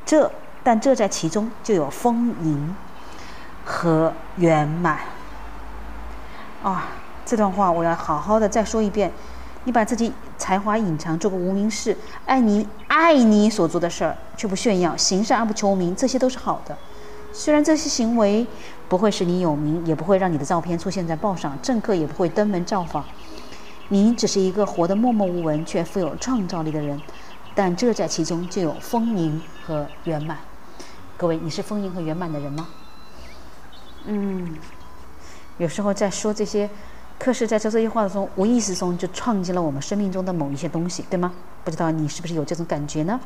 [0.05, 0.29] 这，
[0.65, 2.75] 但这在其中就有丰盈
[3.63, 4.99] 和圆满。
[6.61, 6.89] 啊，
[7.25, 9.09] 这段话我要好好的再说一遍。
[9.63, 16.77] 你把自己才华隐藏，做个无名氏，爱你爱你所做的事儿，却不炫耀，行善而不求名，这些都是好的。
[17.31, 18.47] 虽然这些行为
[18.87, 23.03] 不会使你有名，也不会让你的照片出现在报上，政客也不会登门造访，
[23.89, 27.01] 你只是一个活得默默无闻却富有创造力的人，
[27.55, 30.37] 但这在其中就有丰盈和圆满。
[31.17, 32.67] 各位，你是丰盈和圆满的人吗？
[34.05, 34.55] 嗯，
[35.57, 36.69] 有时候在说这些，
[37.17, 41.33] 克氏在说这些话的时候，无意识中就创建了我们生命中的某一些东西，对吗？
[41.63, 43.19] 不知道你是不是有这种感觉呢？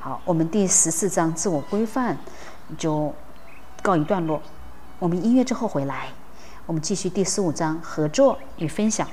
[0.00, 2.16] 好，我们第十四章自我规范
[2.78, 3.14] 就。
[3.82, 4.40] 告一段落，
[5.04, 6.06] 我们音乐之后回来，
[6.64, 9.06] 我们继续第十五章合作与分享。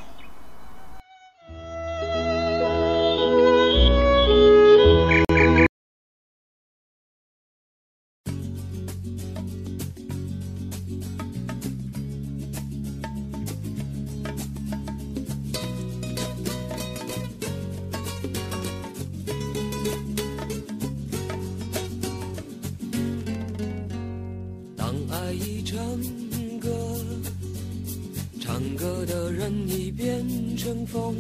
[30.85, 31.15] 风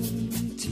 [0.57, 0.69] 景，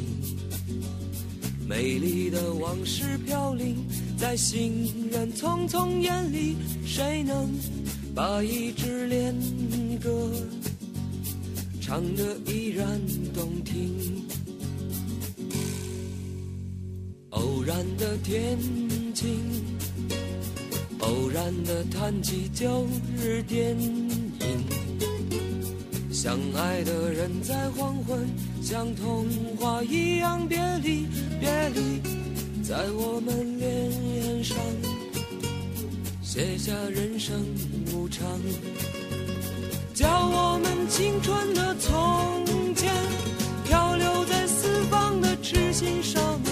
[1.68, 3.76] 美丽的往事飘零
[4.18, 7.50] 在行人匆匆眼里，谁能
[8.16, 9.36] 把一支恋
[10.02, 10.32] 歌
[11.80, 13.00] 唱得依然
[13.34, 14.26] 动听？
[17.30, 18.58] 偶然的天
[19.14, 19.40] 晴，
[21.00, 24.09] 偶然的谈起旧日电影，
[26.22, 28.28] 相爱的人在黄昏，
[28.62, 29.26] 像童
[29.58, 31.08] 话一样别离，
[31.40, 32.02] 别离。
[32.62, 34.58] 在我们脸上
[36.22, 37.40] 写下人生
[37.94, 38.28] 无常，
[39.94, 42.94] 叫我们青春的从前
[43.64, 46.52] 漂流在四方的痴心上面，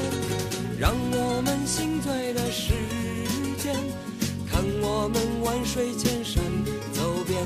[0.80, 2.72] 让我们心醉的时
[3.62, 3.76] 间，
[4.50, 6.42] 看我们万水千山
[6.94, 7.46] 走遍，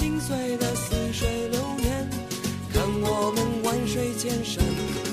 [0.00, 2.08] 心碎的似水流年，
[2.72, 4.64] 看我们万水千山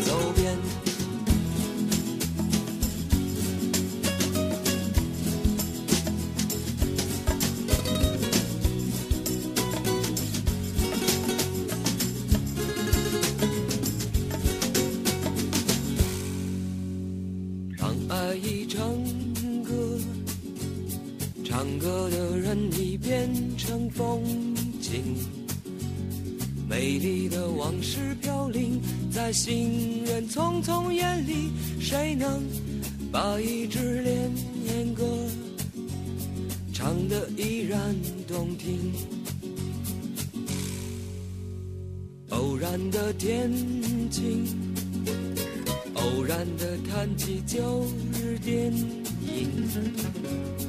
[0.05, 0.57] 走遍。
[17.75, 19.03] 让爱已成
[19.65, 19.99] 歌，
[21.43, 23.29] 唱歌的人已变。
[23.57, 24.23] 成风
[26.67, 28.81] 美丽的往事飘零
[29.11, 32.43] 在行人匆匆眼里，谁能
[33.11, 34.31] 把一支恋
[34.65, 35.03] 恋歌
[36.73, 37.95] 唱得依然
[38.27, 38.93] 动听？
[42.29, 43.51] 偶然的天
[44.11, 44.45] 晴，
[45.95, 50.66] 偶然的谈起旧日电影。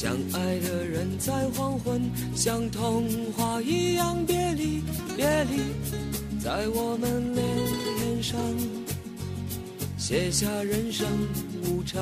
[0.00, 2.00] 相爱的人在黄昏，
[2.32, 4.80] 像童话一样别离，
[5.16, 5.58] 别离，
[6.40, 8.38] 在我们脸上
[9.96, 11.04] 写下人生
[11.64, 12.00] 无常，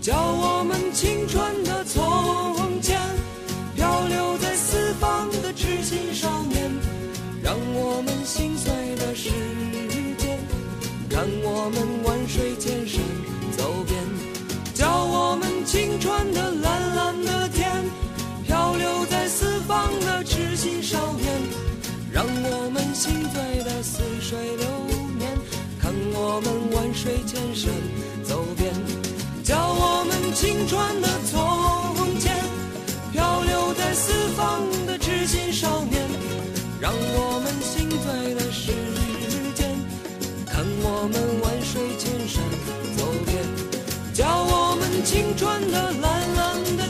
[0.00, 2.96] 叫我们青春的从前
[3.74, 6.70] 漂流在四方的痴心少年，
[7.42, 9.30] 让我们心碎的时
[10.16, 10.38] 间，
[11.08, 13.02] 看我们万水千山
[13.56, 14.19] 走遍。
[15.70, 17.70] 青春的蓝蓝的天，
[18.44, 21.32] 漂流在四方的痴心少年，
[22.10, 24.66] 让我们心醉的似水流
[25.16, 25.30] 年，
[25.80, 27.22] 看我们万水。
[27.24, 27.70] 千山
[28.24, 28.74] 走遍，
[29.44, 32.34] 叫我们青春的从前，
[33.12, 36.02] 漂流在四方的痴心少年，
[36.80, 38.72] 让我们心醉的时
[39.54, 39.70] 间，
[40.46, 42.42] 看我们万水千山
[42.96, 43.38] 走遍，
[44.12, 44.69] 叫我们
[45.02, 46.89] 青春的蓝蓝的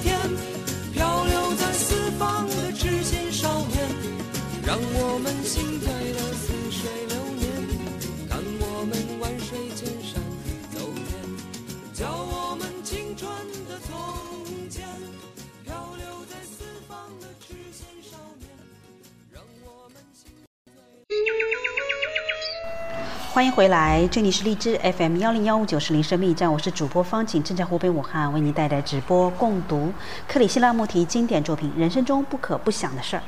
[23.41, 29.91] 欢迎回来，这里是荔枝 FM 幺零幺五九是林生密站，我是主播方景，正在湖北武汉为您带来直播共读
[30.29, 33.21] 克里希那穆提经典作品《人生中不可不想的事儿》。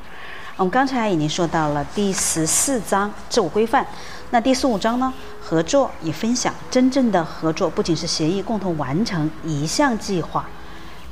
[0.59, 3.87] 我们刚才已经说到了第十四章自我规范，
[4.33, 5.11] 那第十五章呢，
[5.41, 6.55] 合作与分享。
[6.71, 10.47] 真正的合作不仅是协议共同完成一项计划，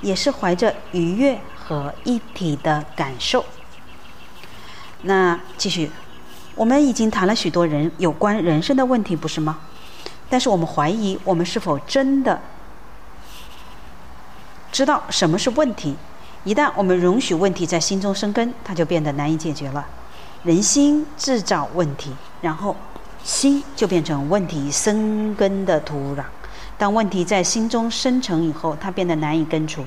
[0.03, 3.43] 也是怀着愉悦和一体的感受。
[5.01, 5.91] 那继续。
[6.61, 9.61] 我们已经谈了许多人有关人生的问题，不是吗？
[10.29, 12.39] 但是我们怀疑，我们是否真的
[14.71, 15.97] 知道什么是问题？
[16.45, 19.87] 一旦我们容许问题在心中生根，它就变得难以解决了。
[20.43, 22.77] 人心制造问题，然后
[23.25, 26.25] 心就变成问题生根的土壤。
[26.77, 29.83] 当问题在心中生成以后，它变得难以根除。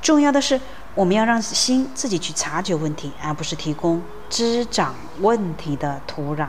[0.00, 0.60] 重要的是，
[0.98, 6.48] 我们要让心自己去察觉问题，而不是提供滋长问题的土壤。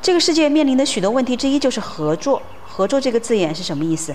[0.00, 2.40] 这个世界面临的许多问题之一就是合作。
[2.64, 4.14] 合作这个字眼是什么意思？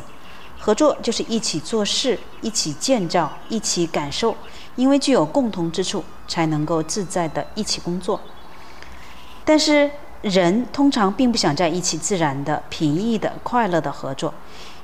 [0.57, 4.33] 合作就是一起做事、一起建造、一起感受，
[4.77, 8.21] 因为具有共同之处，才能够自在的一起工作。
[9.43, 9.91] 但是
[10.21, 14.33] 人通常并不想在一起自然的、平易的、快乐的合作，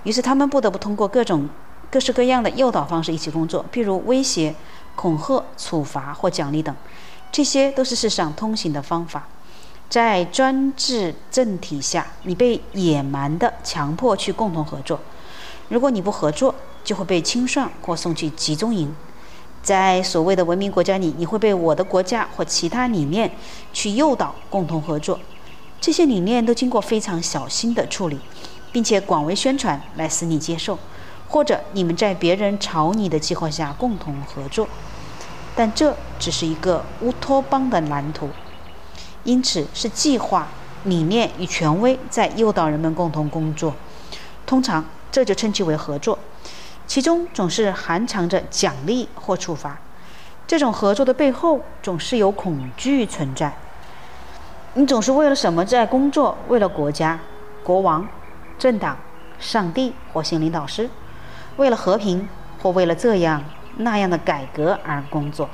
[0.04, 1.48] 于是他们不得不通过各种。
[1.92, 4.56] 各式各样的诱导方式一起工作，譬如威胁、
[4.96, 6.74] 恐吓、处罚或奖励等，
[7.34, 9.28] 这些都是世上通行的方法。
[9.90, 14.98] 在专制政体下，你被野蛮地强迫去共同合作。
[15.68, 18.96] 如果你不合作，就会被清算或送去集中营。
[19.62, 23.30] 在所谓的文明国家里，你会被我的国家或其他理念
[23.74, 25.20] 去诱导共同合作。
[25.82, 28.18] 这些理念都经过非常小心的处理，
[28.72, 30.80] 并且广为宣传来使你接受。
[31.32, 34.68] 或者你们在别人朝你的计划下共同合作，
[35.56, 38.30] 但这只是一个乌托邦的蓝图，
[39.24, 40.50] 因此是计划、
[40.84, 43.74] 理念与权威在诱导人们共同工作。
[44.46, 46.20] 通常这就称其为合作，
[46.86, 49.80] 其中总是含藏着奖励或处罚。
[50.46, 53.54] 这种合作的背后总是有恐惧存在。
[54.74, 56.38] 你总是为了什么在工作？
[56.50, 57.18] 为了国家、
[57.64, 58.06] 国王、
[58.60, 58.98] 政党、
[59.40, 60.90] 上帝或心灵导师？
[61.58, 62.28] 为了和平，
[62.62, 63.44] 或为了这样
[63.78, 65.50] 那样的改革而工作，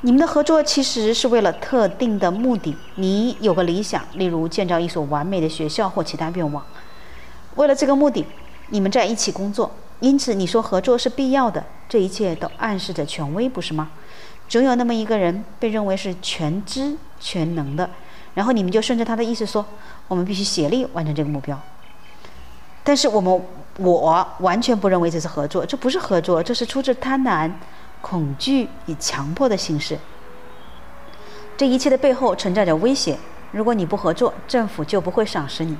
[0.00, 2.76] 你们的合作其实是为了特定的目的。
[2.96, 6.64] 你有个理想，例如建造一所完美的学校或其他愿望。
[7.56, 8.24] 为了这个目的，
[8.70, 9.70] 你们在一起工作。
[10.00, 13.90] 因此，你说合作是必要的，这一切都暗示着权威，不是吗？
[14.48, 17.88] 总有那么一个人被认为是全知全能的，
[18.34, 19.64] 然后你们就顺着他的意思说：
[20.08, 21.60] 我们必须协力完成这个目标。
[22.82, 23.40] 但是我们。
[23.78, 27.50] 我完全不认为这是合作，这不是合作，这是出自贪婪、
[28.00, 29.98] 恐惧与强迫的形式。
[31.56, 33.16] 这一切的背后存在着威胁：
[33.50, 35.74] 如果你不合作，政府就不会赏识你；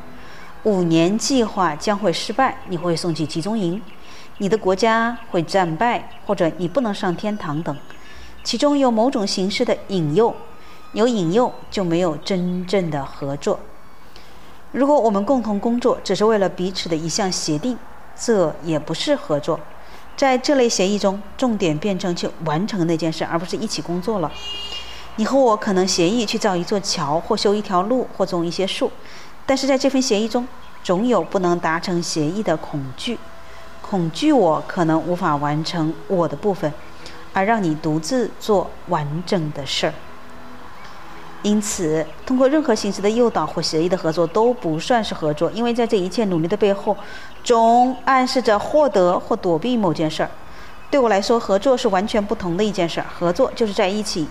[0.62, 3.80] 五年计划将会失败，你会送去集中营；
[4.38, 7.76] 你的国家会战败，或者你不能上天堂等。
[8.42, 10.34] 其中有某种形式的引诱，
[10.92, 13.58] 有引诱就没有真正的合作。
[14.72, 17.76] 如果我们共同工作只是为了彼此的一项协定，
[18.18, 19.60] 这也不是合作。
[20.16, 24.32] 在这类协议中，重点变成去完成那件事，而不是一起工作了。
[25.16, 28.90] 你和我可能协议去造一座桥，或修一条路，或种一些树，
[29.44, 30.48] 但是在这份协议中，
[30.82, 33.18] 总有不能达成协议的恐惧，
[33.82, 36.72] 恐惧我可能无法完成我的部分，
[37.34, 39.92] 而让你独自做完整的事儿。
[41.42, 46.96] 因此，通过任何形式的诱导或协议的合作都不算是合作，因为在这一切努力的背后，
[47.42, 50.30] 总暗示着获得或躲避某件事儿。
[50.90, 53.06] 对我来说，合作是完全不同的一件事儿。
[53.12, 54.28] 合作就是在一起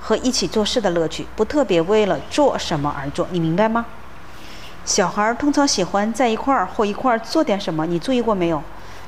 [0.00, 3.26] 和一起做事的乐趣，不特别为了做什么而做。
[3.30, 3.84] 你明白吗？
[4.84, 8.62] 小孩通常喜欢在一块儿或一块儿做点什么，你注意过没有？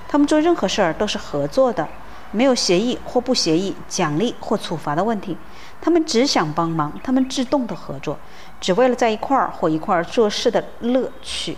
[0.09, 1.87] 他们做任何事儿都是合作的，
[2.31, 5.37] 没有协议或不协议、奖励或处罚的问题，
[5.81, 8.19] 他们只想帮忙，他们自动的合作，
[8.61, 11.57] 只为了在一块儿或一块儿做事的乐趣。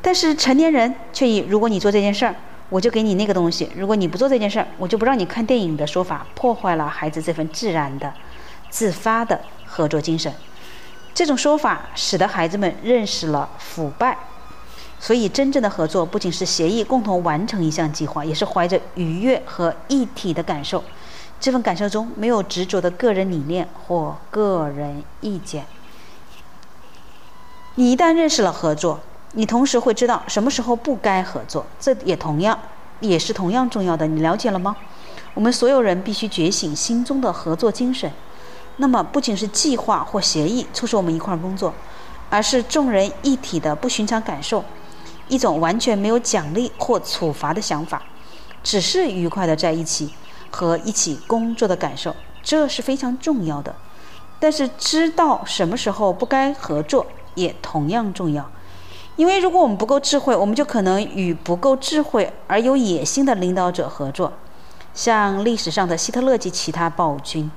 [0.00, 2.34] 但是成年人却以“如果你做这件事儿，
[2.68, 8.12] 我就给你那个东西；如果你不做这件事儿，我就不让你看电影”的说法，破坏了孩子这份自然的、
[8.70, 10.32] 自发的合作精神。
[11.14, 14.16] 这种说法使得孩子们认识了腐败。
[15.04, 20.84] 所以，真正的合作不仅是协议共同完成一项计划，也是怀着愉悦和一体的感受。
[21.40, 25.66] 这份感受中没有执着的个人理念或个人意见。
[27.74, 29.00] 你一旦认识了合作，
[29.32, 32.56] 你同时会知道什么时候不该合作，这也同样
[33.00, 34.06] 也是同样重要的。
[34.06, 34.76] 你了解了吗？
[35.34, 38.08] 我们所有人必须觉醒心中的合作精神。
[38.76, 41.74] 那么，不仅是计划或协议促使我们一块儿工作，
[42.30, 44.64] 而是众人一体的不寻常感受。
[45.28, 48.02] 一种完全没有奖励或处罚的想法，
[48.62, 50.12] 只是愉快的在一起
[50.50, 53.74] 和一起工作的感受，这是非常重要的。
[54.38, 57.06] 但是知道什么时候不该合作
[57.36, 58.50] 也同样重要，
[59.16, 64.32] 因为如果我们不够智慧，我们就可能与不够智慧而有野心的领导者合作，
[64.92, 67.48] 像历史上的希特勒及其他暴君，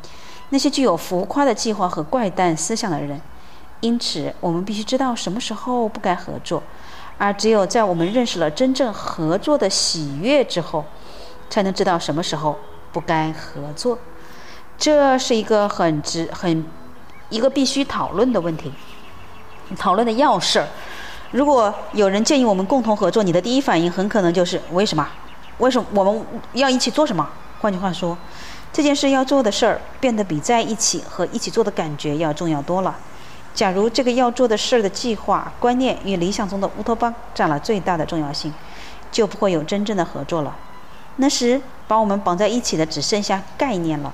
[0.49, 3.19] 那些具有浮夸的计划和怪诞思想的人。
[3.81, 6.63] 因此，我们必须知道什么时候不该合作。
[7.17, 10.83] 而只有在我们认识了真正合作的喜悦之后，
[11.49, 12.57] 才能知道什么时候
[12.91, 13.97] 不该合作。
[14.77, 16.65] 这是一个很值、很
[17.29, 18.73] 一个必须讨论的问题，
[19.77, 20.67] 讨论的要事儿。
[21.31, 25.07] 如果有人建议我们共同合作，你的第一反应很可能就是为什么？
[25.59, 27.27] 为什么我们要一起做什么？
[27.61, 28.17] 换句话说，
[28.73, 32.93] 这件事要做的事儿变得比在一起和一起做的感觉要重要多了。
[33.55, 38.53] 假如这个要做的事儿的计划、观念与理想中的乌托邦占了最大的重要性，
[39.11, 40.53] 就不会有真正的合作了。
[41.15, 44.13] 那时把我们绑在一起的只剩下概念了。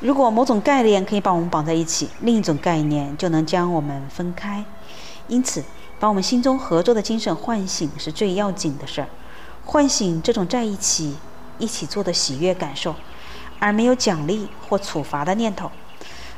[0.00, 4.64] 如果某种概念可以把我们绑在一起，另一种概念就能将我们分开。
[5.28, 5.62] 因此，
[6.00, 9.06] 把我们心中合作的精神唤醒是最要紧的事儿，
[9.64, 11.16] 唤醒这种在一起、
[11.58, 12.96] 一起做的喜悦感受，
[13.60, 15.70] 而没有奖励或处罚的念头。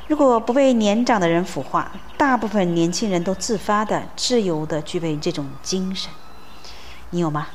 [0.07, 6.11] 如果不被年长的人腐化，大部分年轻人都自发的、自由的具备这种精神。
[7.09, 7.47] 你有吗？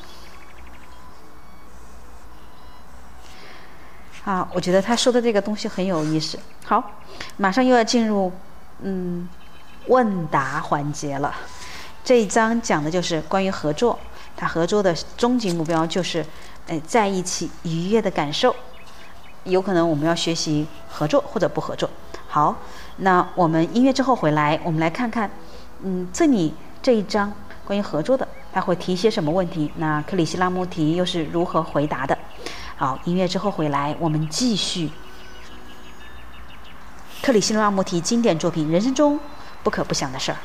[4.24, 6.38] 啊，我觉得他说的这个东西很有意思。
[6.64, 6.92] 好，
[7.36, 8.32] 马上又要进入
[8.82, 9.28] 嗯
[9.86, 11.34] 问答环节了。
[12.04, 13.98] 这一章讲的就是关于合作，
[14.36, 16.24] 他合作的终极目标就是
[16.66, 18.54] 哎在一起愉悦的感受。
[19.44, 21.88] 有可能我们要学习合作或者不合作。
[22.32, 22.54] 好，
[22.98, 25.28] 那我们音乐之后回来，我们来看看，
[25.82, 27.32] 嗯，这里这一章
[27.64, 29.68] 关于合作的，他会提些什么问题？
[29.78, 32.16] 那克里希拉穆提又是如何回答的？
[32.76, 34.88] 好，音乐之后回来，我们继续
[37.20, 39.18] 克里希拉穆提经典作品《人生中
[39.64, 40.38] 不可不想的事儿》。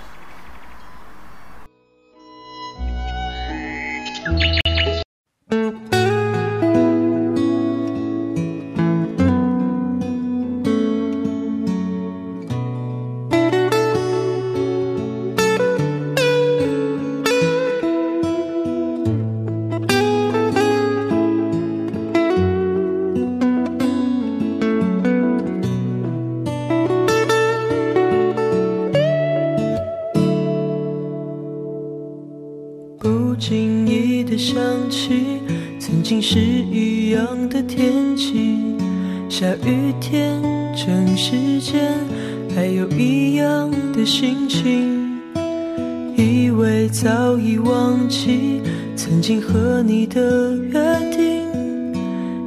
[49.26, 51.48] 经和你的约定，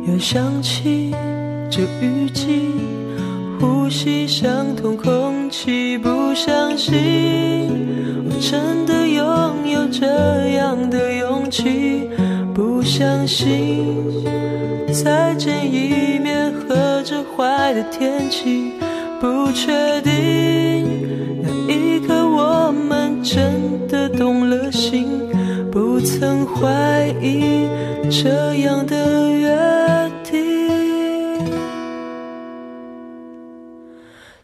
[0.07, 1.13] 又想起
[1.69, 2.71] 这雨季，
[3.59, 6.95] 呼吸相同空气，不相信。
[8.25, 10.07] 我真的拥有这
[10.51, 12.09] 样的勇气，
[12.55, 13.85] 不相信
[14.93, 18.75] 再见一面和这坏的天气，
[19.21, 20.58] 不确定。
[26.61, 27.69] 怀疑
[28.11, 29.57] 这样的约
[30.25, 31.49] 定。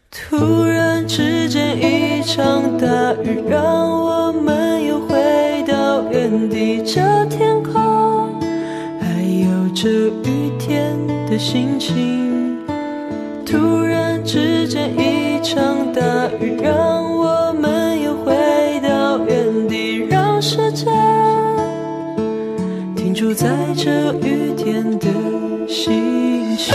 [0.09, 2.87] 突然之间，一场大
[3.23, 3.61] 雨让
[3.91, 6.81] 我们又回到原地。
[6.83, 8.39] 这天空，
[9.01, 10.95] 还有这雨天
[11.29, 12.57] 的心情。
[13.45, 16.01] 突然之间，一场大
[16.39, 16.94] 雨让
[23.85, 25.07] 着雨天的
[25.67, 26.73] 心情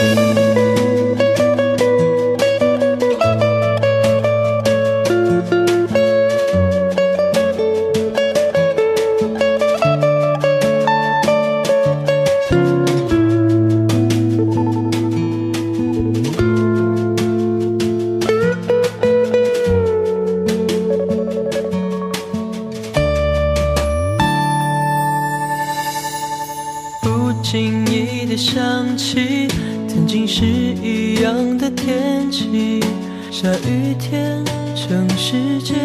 [27.51, 29.49] 轻易的想起，
[29.89, 32.81] 曾经是一样的天气，
[33.29, 34.41] 下雨天，
[34.77, 35.77] 城市间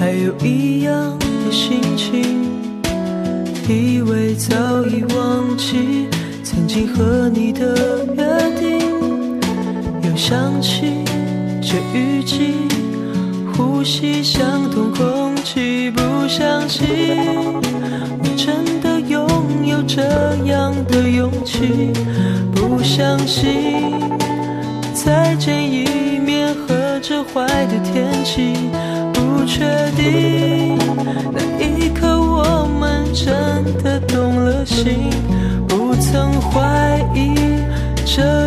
[0.00, 2.46] 还有一样的心情。
[3.68, 6.08] 以为早已忘记
[6.42, 8.24] 曾经和你的约
[8.58, 8.80] 定，
[10.02, 11.04] 又想起
[11.60, 12.54] 这雨季，
[13.54, 16.86] 呼吸相同空气，不相信
[18.18, 19.28] 我真的拥
[19.66, 20.02] 有这
[20.46, 20.65] 样
[21.26, 21.92] 勇气，
[22.54, 23.42] 不相信
[24.94, 28.54] 再见一面和这坏的天气，
[29.12, 29.64] 不确
[29.96, 30.78] 定
[31.32, 35.10] 那一刻我们真的动了心，
[35.66, 37.34] 不曾怀疑
[38.04, 38.45] 这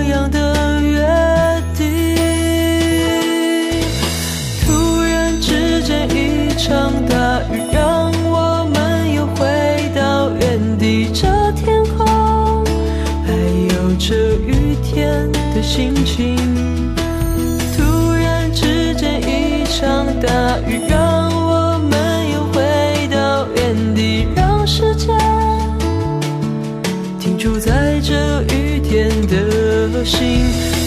[30.10, 30.41] 心。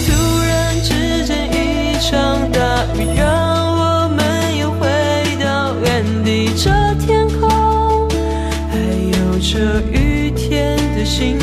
[0.05, 0.11] 突
[0.45, 2.59] 然之间一场大
[2.95, 3.23] 雨，让
[3.77, 4.21] 我们
[4.59, 4.85] 又回
[5.41, 6.51] 到原地。
[6.55, 6.69] 这
[7.05, 7.49] 天空，
[8.69, 11.39] 还有这雨天的心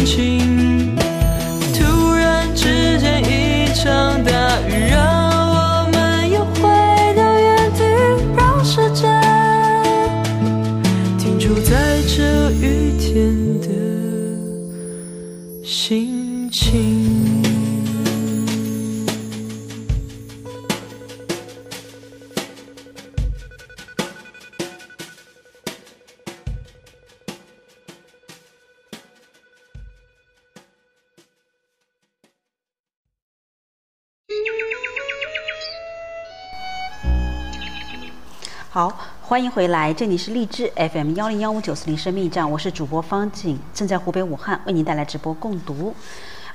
[38.73, 45.93] 好，欢迎回来，这里是荔枝 FM 幺零幺五九四零生命站，我是主播方景，正在湖北武汉为您带来直播共读。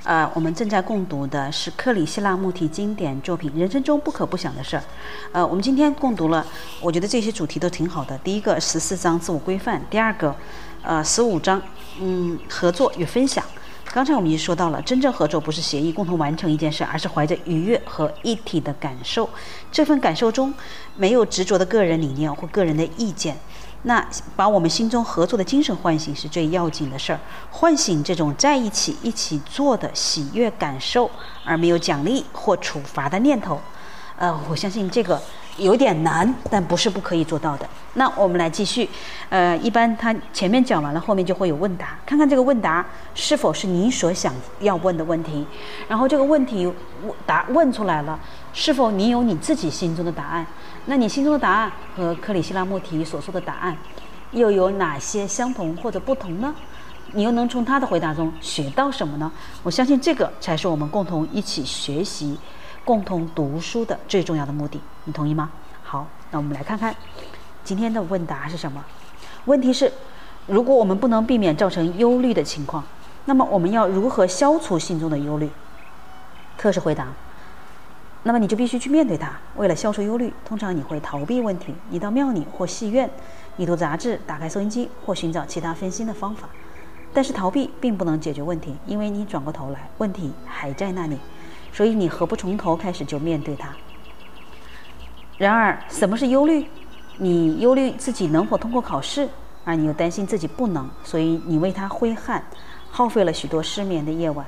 [0.02, 4.80] 呃，我们正在共读的是克里希那穆提经典作品《人生中不可不想的事儿》。
[5.32, 6.42] 呃，我们今天共读了，
[6.80, 8.16] 我觉得这些主题都挺好的。
[8.20, 10.34] 第一个十四章自我规范，第二个，
[10.80, 11.60] 呃，十五章，
[12.00, 13.44] 嗯，合作与分享。
[13.96, 19.26] 刚才我们已经说到了，真正合作不是协议共同完成一件事，而是怀着愉悦和一体的感受。
[19.72, 20.52] 这份感受中
[20.96, 23.34] 没有执着的个人理念或个人的意见。
[23.84, 27.20] 那把我们心中合作的精神唤醒是最要紧的事儿，
[27.50, 31.10] 唤醒这种在一起一起做的喜悦感受，
[31.42, 33.58] 而没有奖励或处罚的念头。
[34.18, 35.18] 呃，我相信这个
[35.58, 37.68] 有点难，但不是不可以做到的。
[37.94, 38.88] 那我们来继续，
[39.30, 42.84] 呃，一般他前面讲完了，后面就会有问答，看看这个问答
[43.14, 45.46] 是否是你所想要问的问题，
[45.88, 46.70] 然后这个问题
[47.24, 48.18] 答问出来了，
[48.52, 50.46] 是否你有你自己心中的答案？
[50.84, 53.76] 那你心中的答案和克里希那穆提所说的答案
[54.32, 56.54] 又有哪些相同或者不同呢？
[57.12, 59.32] 你又能从他的回答中学到什么呢？
[59.62, 62.36] 我相信这个才是我们共同一起学习。
[62.86, 65.50] 共同读书的最重要的目的，你同意吗？
[65.82, 66.94] 好，那我们来看看
[67.64, 68.84] 今天的问答是什么？
[69.46, 69.92] 问题是，
[70.46, 72.84] 如果我们不能避免造成忧虑的情况，
[73.24, 75.50] 那么我们要如何消除心中的忧虑？
[76.56, 77.08] 特使回答：
[78.22, 79.32] 那么你就必须去面对它。
[79.56, 83.10] 为了消除忧虑，通常你会逃避问题，你到庙里或戏院，
[83.56, 86.48] 你读杂志、打开收音机或寻找其他分心的方法。
[87.12, 91.18] 但是逃避并不能解决问题，因为你转过头来，问题还在那里。
[91.76, 93.68] 所以你何不从头开始就面对它？
[95.36, 96.66] 然而，什么是忧虑？
[97.18, 99.28] 你忧虑自己能否通过考试，
[99.62, 102.42] 而你又担心自己不能，所以你为他挥汗，
[102.90, 104.46] 耗费了许多失眠的夜晚。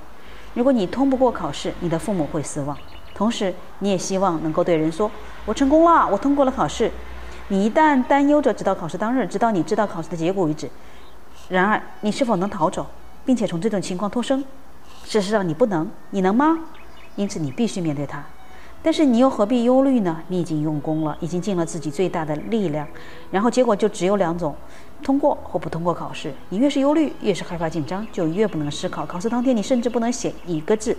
[0.54, 2.74] 如果你通不过考试，你的父母会失望，
[3.14, 5.10] 同时你也希望能够对人说
[5.44, 6.90] ：“我成功了，我通过了考试。”
[7.48, 10.70] 你一旦担忧着直到考试当日，直到你知道考试的结果为止。
[11.50, 12.86] 然而，你是否能逃走，
[13.26, 14.42] 并且从这种情况脱身？
[15.04, 15.90] 事实上，你不能。
[16.08, 16.58] 你能吗？
[17.18, 18.24] 因此，你必须面对它。
[18.80, 20.22] 但是你又何必忧虑呢？
[20.28, 22.86] 你已经用功了，已经尽了自己最大的力量，
[23.32, 24.54] 然后结果就只有两种：
[25.02, 26.32] 通过或不通过考试。
[26.50, 29.04] 你越是忧虑，越是害怕紧张，就越不能思考。
[29.04, 30.96] 考试当天，你甚至不能写一个字，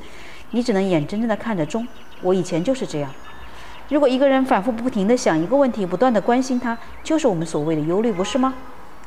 [0.51, 1.87] 你只能眼睁睁地看着钟。
[2.21, 3.09] 我以前就是这样。
[3.87, 8.53] 如果一个人反复不停地想一个问题，不断地关心它，就是我们所谓的忧虑，不是吗？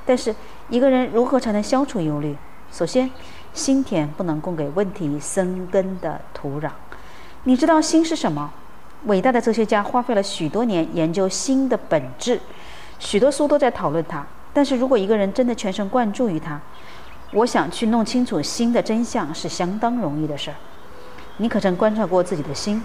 [0.07, 0.35] 但是
[0.71, 2.35] 一个人如何才能消除忧虑？
[2.73, 3.11] 首先，
[3.53, 6.71] 心田不能供给问题生根的土壤。
[7.45, 8.53] 你知道心是什么？
[9.07, 12.41] 伟大的哲学家花费了许多年研究心的本质，
[13.01, 14.25] 许多书都在讨论它。
[14.53, 16.61] 但是如果一个人真的全神贯注于它，
[17.33, 20.57] 我想去弄清楚心的真相是相当容易的事儿。
[21.39, 22.81] 你可曾观察过自己的心？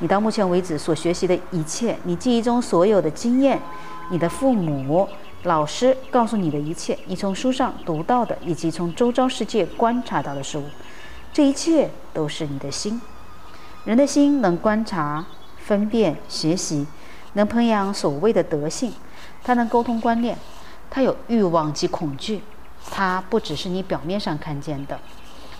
[0.00, 3.60] 你到目前为止所学习的一切，你记忆中所有的经验，
[4.10, 5.08] 你的父母、
[5.44, 10.64] 老师告诉你的一切，你从书上读到的，以及从周遭世界观察到的事物，
[11.32, 13.00] 这一切都是你的心。
[13.86, 15.24] 人的心能观察。
[15.58, 16.86] 分辨、学习，
[17.32, 18.92] 能培养所谓的德性。
[19.42, 20.38] 它能沟通观念，
[20.88, 22.40] 它有欲望及恐惧。
[22.88, 24.96] 它不只是你表面上看见的，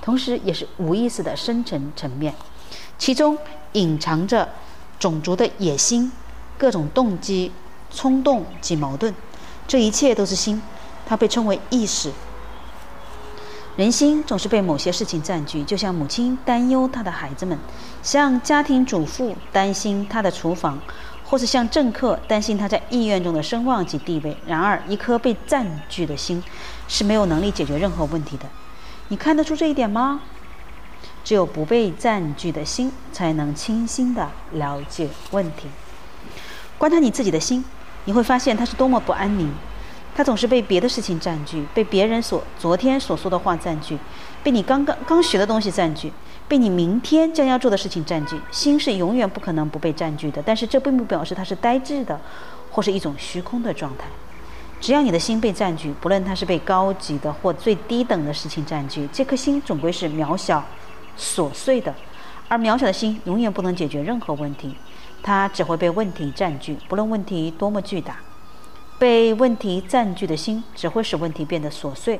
[0.01, 2.33] 同时也是无意识的深层层面，
[2.97, 3.37] 其中
[3.73, 4.49] 隐藏着
[5.01, 6.13] 种族的野心、
[6.57, 7.51] 各种动机、
[7.91, 9.13] 冲动及矛盾。
[9.67, 10.63] 这一切都是心，
[11.05, 12.13] 它被称为意识。
[13.77, 17.59] 人心总是被某些事情占据，就像母亲担忧她的孩子们，
[18.03, 20.81] 像家庭主妇担心她的厨房，
[21.23, 24.35] 或是像政客担心他在议院中的声望及地位。
[24.47, 26.43] 然而，一颗被占据的心
[26.89, 28.47] 是没有能力解决任何问题的。
[29.09, 30.23] 你看得出这一点吗？
[31.23, 35.69] 只有不被占据的心，才能清晰地了解问题。
[36.79, 37.63] 观察你自己的心，
[38.07, 39.53] 你会发现它是多么不安宁。
[40.17, 43.99] 他总是被别的事情占据，被别人所昨天所说的话占据，
[44.43, 46.11] 被你刚刚刚学的东西占据，
[46.49, 48.41] 被你明天将要做的事情占据。
[48.51, 52.19] 心是永远不可能不被占据的，但是这并不表示它是呆滞的，
[52.71, 54.07] 或是一种虚空的状态。
[54.81, 60.65] 只要你的心被占据，不论它是被高级的或最低等的事情占据，这颗心总归是渺小、
[61.19, 61.95] 琐碎的。
[62.49, 64.75] 而渺小的心永远不能解决任何问题，
[65.23, 68.17] 它只会被问题占据，不论问题多么巨大。
[68.99, 72.19] 被问题占据的心只会使问题变得琐碎，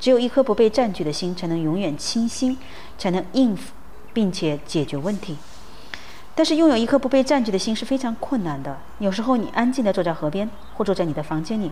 [0.00, 2.58] 只有一颗不被占据的心，才能永远清新，
[2.98, 3.72] 才能应付
[4.12, 5.36] 并且解决问题。
[6.34, 8.76] 但是拥有一颗不被占据的心是非常困难的。
[8.98, 11.70] 有时候你安静地坐在河边，或坐在你的房间里，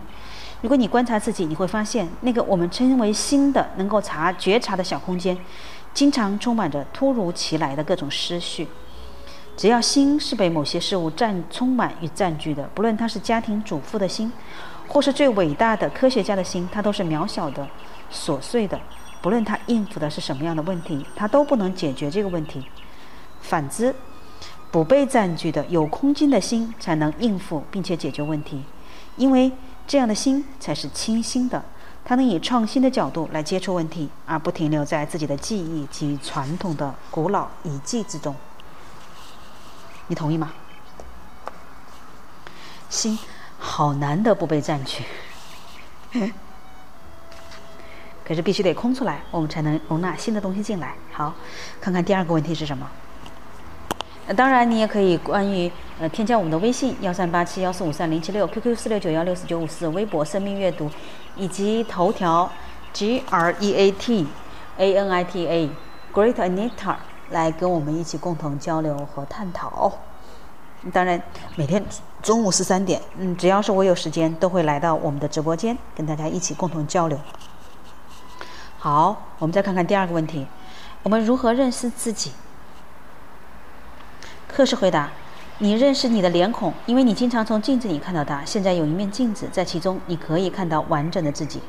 [0.61, 5.37] 如果你观察自己，你会发现那个我们称为心的能够察觉察的小空间，
[5.93, 8.67] 经常充满着突如其来的各种思绪。
[9.57, 14.31] 只要心是被某些事物占充满与占据的，不论它是家庭主妇的心，
[14.87, 17.67] 或是最伟大的科学家的心，它都是渺小的、
[18.11, 18.79] 琐碎的。
[19.21, 22.63] 不论他应付的是什么样的问题，他都不能解决这个问题。
[23.41, 23.95] 反之，
[24.69, 28.63] 不被占据的有空间的心才能应付并且解决问题，
[29.17, 29.51] 因为
[29.87, 31.63] 这样的心才是清新的，
[32.03, 38.35] 它能以创新的角度来接触问题，而不停留在自己的记忆及传统的古老遗迹之中。
[40.07, 40.51] 你同意吗？
[42.87, 43.17] 心
[43.59, 45.03] 好难得不被占据，
[48.23, 50.93] 可是必须得空出来，我们才能容纳新的东西进来。
[51.11, 51.33] 好，
[51.81, 52.89] 看看第二个问题是什么？
[54.27, 60.89] 呃，当然你也可以关于呃添加我们的微信幺三八七幺四五三零七六，QQ 四六九幺六四九五四，微博生命阅读，
[61.35, 62.49] 以及头条
[62.93, 64.27] G R E A T
[64.77, 65.69] A N I T A
[66.13, 66.95] Great Anita。
[67.29, 69.91] 来跟我们一起共同交流和探讨。
[70.93, 71.19] 当然，
[71.55, 71.83] 每天
[72.21, 77.19] 中午十三点，嗯，只要是我有时间，都会来到我们的直播间，跟大家一起共同交流。
[78.77, 80.45] 好，我们再看看第二个问题：
[81.01, 82.33] 我们如何认识自己？
[84.47, 85.09] 课时回答：
[85.57, 88.45] 你认识你的脸孔，因为你经常从镜子里看到它。
[88.45, 91.61] 现在有一面镜子，在其中你可以看到完整的自己。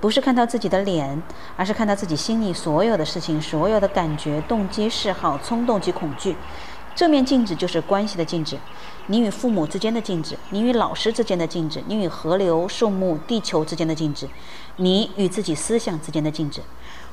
[0.00, 1.22] 不是看到自己的脸，
[1.56, 6.36] 而是看到自己心里所有的事情、所有的感觉、动机、嗜好、冲动及恐惧。
[6.94, 8.58] 这面镜子就是关系的镜子，
[9.06, 14.28] 你与父母之间的镜子，你与老师之间的镜子，你与河流、树木、地球之间的镜子，
[14.76, 16.62] 你与自己思想之间的镜子。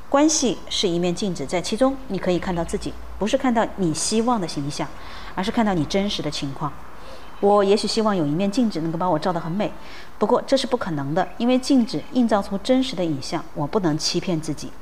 [0.08, 4.88] 关系是一面镜子，在其中你可以看到自己，不是看到你希望的形象，
[5.34, 6.72] 而是看到你真实的情况。
[7.40, 9.72] 我也许希望有一面镜子能够把我照得很美，
[10.18, 14.72] 不过这是不可能的，因为镜子映照出真实的影像，我不能欺骗自己。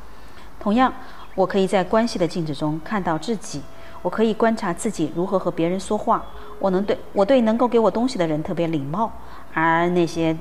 [0.58, 0.92] 同样，
[1.34, 3.60] 我可以在关系的镜子中看到自己，
[4.00, 6.24] 我可以观察自己如何和别人说话。
[6.58, 9.12] 我能对我对能够给我东西的人特别礼貌，
[9.52, 10.34] 而那些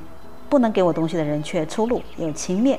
[0.47, 2.77] 不能给我东西的人却粗鲁又轻蔑。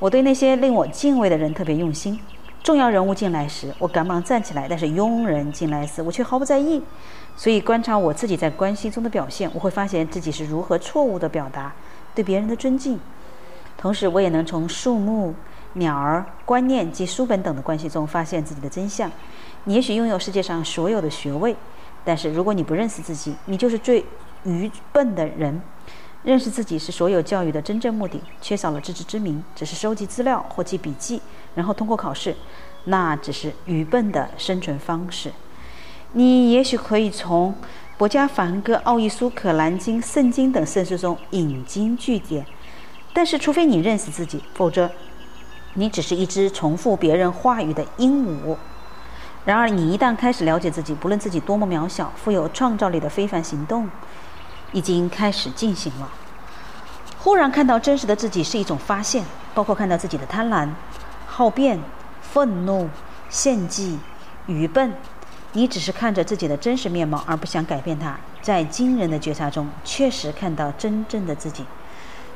[0.00, 2.18] 我对那些令我敬畏的人特别用心。
[2.64, 6.82] 重要人物进来时，我赶忙站起来；但是佣人进来时，我却毫不在意。
[7.36, 11.72] 所以，观察我自己在关系中的表现，我会发现自己是如何错误地表达
[12.14, 12.98] 对别人的尊敬。
[13.76, 15.34] 同时，我也能从树木、
[15.74, 19.10] 鸟儿、观念及书本等的关系中发现自己的真相。
[19.64, 21.56] 你也许拥有世界上所有的学位，
[22.04, 24.04] 但是如果你不认识自己，你就是最
[24.44, 25.60] 愚笨的人。
[26.22, 28.18] 认识自己是所有教育的真正目的。
[28.40, 31.20] 缺少了自知之明，只是收集资料或记笔记，
[31.54, 32.34] 然后通过考试，
[32.84, 35.30] 那只是愚笨的生存方式。
[36.14, 37.54] 你也许可以从
[37.98, 42.46] 博加梵歌、奥义书、可兰经、圣经等圣书中引经据典，
[43.12, 44.90] 但是除非你认识自己，否则
[45.74, 48.56] 你只是一只重复别人话语的鹦鹉。
[49.44, 53.88] 然而，你一旦开始了解自己，不论自己多么渺小，富有创造力的非凡行动。
[54.72, 56.10] 已经开始进行了。
[57.20, 60.68] 忽然看到真实的自己是一种发现，包括看到自己的贪婪、
[61.26, 61.78] 好变、
[62.20, 62.90] 愤怒、
[63.30, 64.00] 献祭、
[64.46, 64.92] 愚笨。
[65.56, 68.18] 你只是看着自己的真实面貌，而不想改变它。
[68.42, 71.64] 在惊人的觉察中，确实看到真正的自己。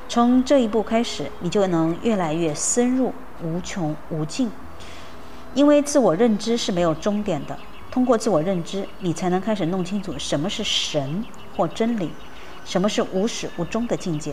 [0.08, 3.12] 从这一步开始，你就能越来越深入、
[3.42, 4.50] 无穷无尽。
[5.52, 7.58] 因为自我认知是没有终点的。
[7.90, 11.24] 通过自我认知，你才能开始弄清楚什么是神
[11.56, 12.12] 或真理。
[12.64, 14.32] 什么是无始无终的境界？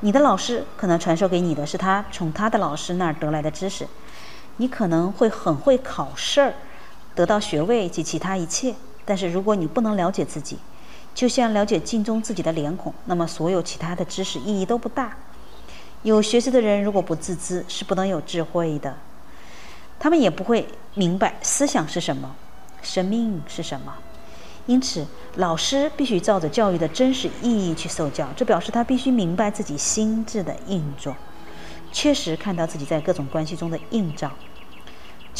[0.00, 3.86] 你的老师可能传授给你的是他从他的老师那儿得来的知识。
[4.56, 6.54] 你可能会很会考试儿，
[7.20, 8.74] 得到学位及其他一切。
[9.04, 10.56] 但是如果你不能了解自己，
[11.14, 15.14] 就像了解镜中自己的脸孔，那么所有其他的知识意义都不大。
[16.02, 18.96] 有学识的人如果不自知，是不能有智慧的。
[19.98, 22.34] 他们也不会明白思想是什么，
[22.80, 23.92] 生命是什么。
[24.64, 28.26] 因此，老师必须照着教育的真实意义去受教。
[28.34, 31.14] 这表示他必须明白自己心智的运作，
[31.92, 34.30] 确实看到自己在各种关系中的映照。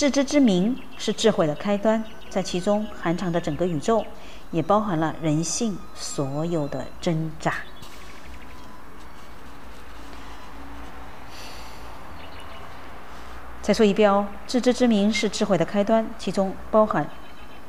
[0.00, 4.02] 自知之明是智慧的开端，在其中含藏着整个宇宙，
[4.50, 7.52] 也包含了人性所有的挣扎。
[13.60, 17.06] 再说一遍哦，自知之明是智慧的开端，其中包含。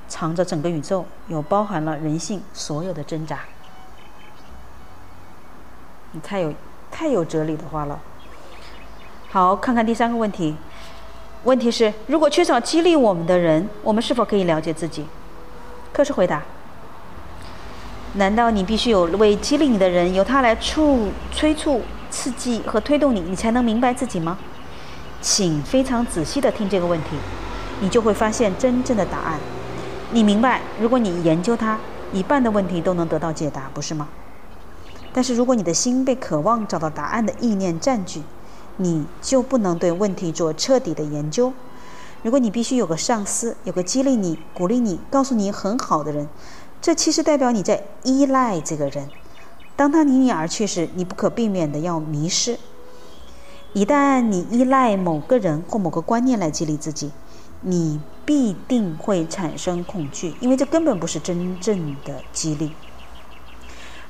[0.08, 3.40] 藏着整个宇宙，又包含了人性所有的挣扎。
[6.14, 6.54] 你太有
[6.90, 8.00] 太有哲理的话了。
[9.30, 10.56] 好，看看第三个问题。
[11.44, 15.06] 问题是：如果缺少激励我们的人，我们是否可以了解自己？
[15.92, 16.44] 课时回答：
[18.14, 21.82] 难道你必须有为激励你的人，由他来促催促、
[22.12, 24.38] 刺激和推动你，你才能明白自己吗？
[25.20, 27.10] 请非常仔细地听这个问题，
[27.80, 29.40] 你就会发现真正的答案。
[30.12, 31.80] 你明白，如果你研究它，
[32.14, 34.08] 一半的问题都能得到解答，不是吗？
[35.12, 38.22] 但是如果你的心被渴望找到答案的意念占据，
[38.78, 41.54] 你就不能对问题做彻底的研究。
[42.24, 46.28] 如果你必须有个上司，有个激励你、鼓励你、告诉你很好的人，
[46.82, 49.10] 这其实代表你在依赖这个人。
[49.76, 52.60] 当他离你而去时，你不可避免的要迷失。
[53.74, 57.12] 一旦你依赖某个人或某个观念来激励自己，
[57.62, 62.72] 你必定会产生恐惧，因为这根本不是真正的激励。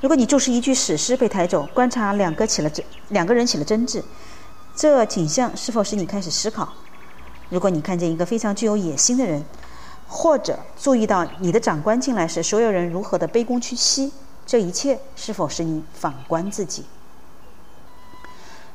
[0.00, 4.02] 如果你就是一具死尸被抬走，观察两个起了争，两个人起了争执，
[4.74, 6.68] 这景象是否使你开始思考？
[7.50, 9.44] 如果你看见一个非常具有野心的人，
[10.08, 14.12] 或者注意到你的长官进来时，所有人如何的卑躬屈膝，
[14.46, 16.84] 这一切是否使你反观自己？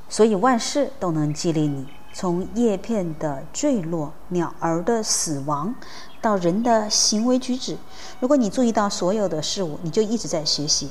[0.07, 1.87] 所以万事都能激励你。
[2.13, 5.75] 从叶片的坠落、鸟儿的死亡，
[6.19, 7.77] 到人的行为举止，
[8.19, 10.89] 如果你注意到所有的事物，你就一直在学习。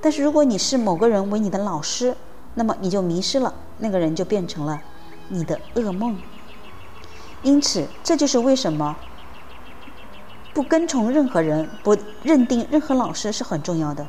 [0.00, 2.16] 但是如果你是某个人为你的老师，
[2.56, 4.80] 那么你就迷失了，那个人就变成了
[5.28, 6.18] 你的噩梦。
[7.42, 8.96] 因此，这就是为什么
[10.52, 14.08] 不跟从任何人、不认定任何老师是很重要的，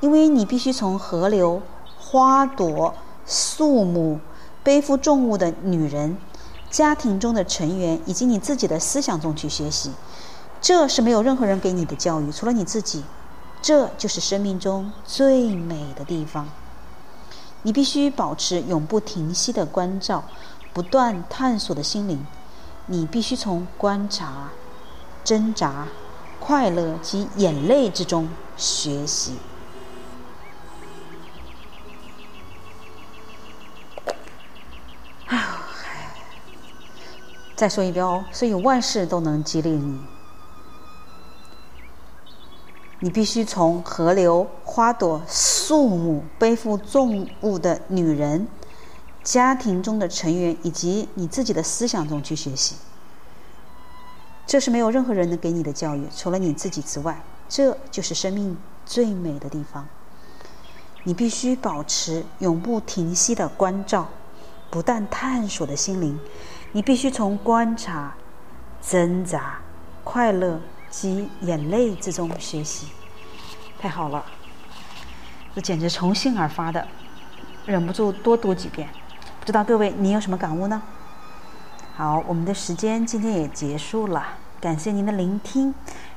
[0.00, 1.62] 因为你必须从河流、
[1.96, 4.20] 花朵、树木。
[4.62, 6.16] 背负重物的女人，
[6.68, 9.92] 家庭中的成员以及你自己的思想中去学习，
[10.60, 13.04] 这是没有任何人给你的教育，除了你自己。
[13.62, 16.48] 这就是生命中最美的地方。
[17.66, 20.22] 你必须保持永不停息的关照，
[20.72, 22.24] 不断探索的心灵。
[22.86, 24.50] 你必须从观察、
[25.24, 25.88] 挣扎、
[26.38, 29.34] 快乐及眼泪之中学习。
[37.56, 40.15] 再说一遍哦，所以万事都能激励你。
[43.00, 48.48] 你必须从河流、花朵、树木、背负重物的女人、
[49.22, 52.76] 家庭中的成员以及你自己的思想中去学习。
[54.46, 57.22] 这是没有任何人能给你的教育，除了你自己之外。
[57.48, 59.86] 这就是生命最美的地方。
[61.04, 64.08] 你必须保持永不停息的关照，
[64.68, 66.18] 不断探索的心灵。
[66.72, 68.14] 你必须从观察、
[68.82, 69.60] 挣扎、
[70.02, 70.60] 快乐
[70.96, 72.86] 及眼泪之中学习。
[73.78, 74.24] 太好了，
[75.54, 76.88] 这简直从心而发的，
[77.66, 78.88] 忍不住多读几遍。
[79.38, 80.80] 不知道各位你有什么感悟呢？
[81.94, 84.26] 好，我们的时间今天也结束了，
[84.58, 85.74] 感谢您的聆听。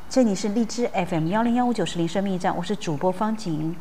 [0.09, 3.75] 这里是荔枝 FM 幺零幺五九是零生命驿站，我是主播方景，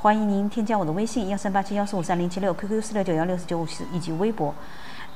[0.00, 4.52] 欢迎您添加我的微信幺三八七幺四五三零七六，QQ 四六九幺六四九五四以及微博，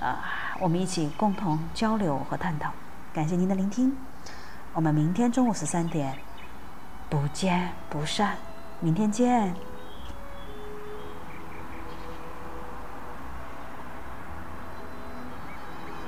[0.00, 0.22] 啊，
[0.60, 2.70] 我们一起共同交流和探讨。
[3.12, 3.96] 感谢您的聆听，
[4.74, 6.18] 我们明天中午十三点
[7.08, 8.36] 不见不散，
[8.80, 9.54] 明天见。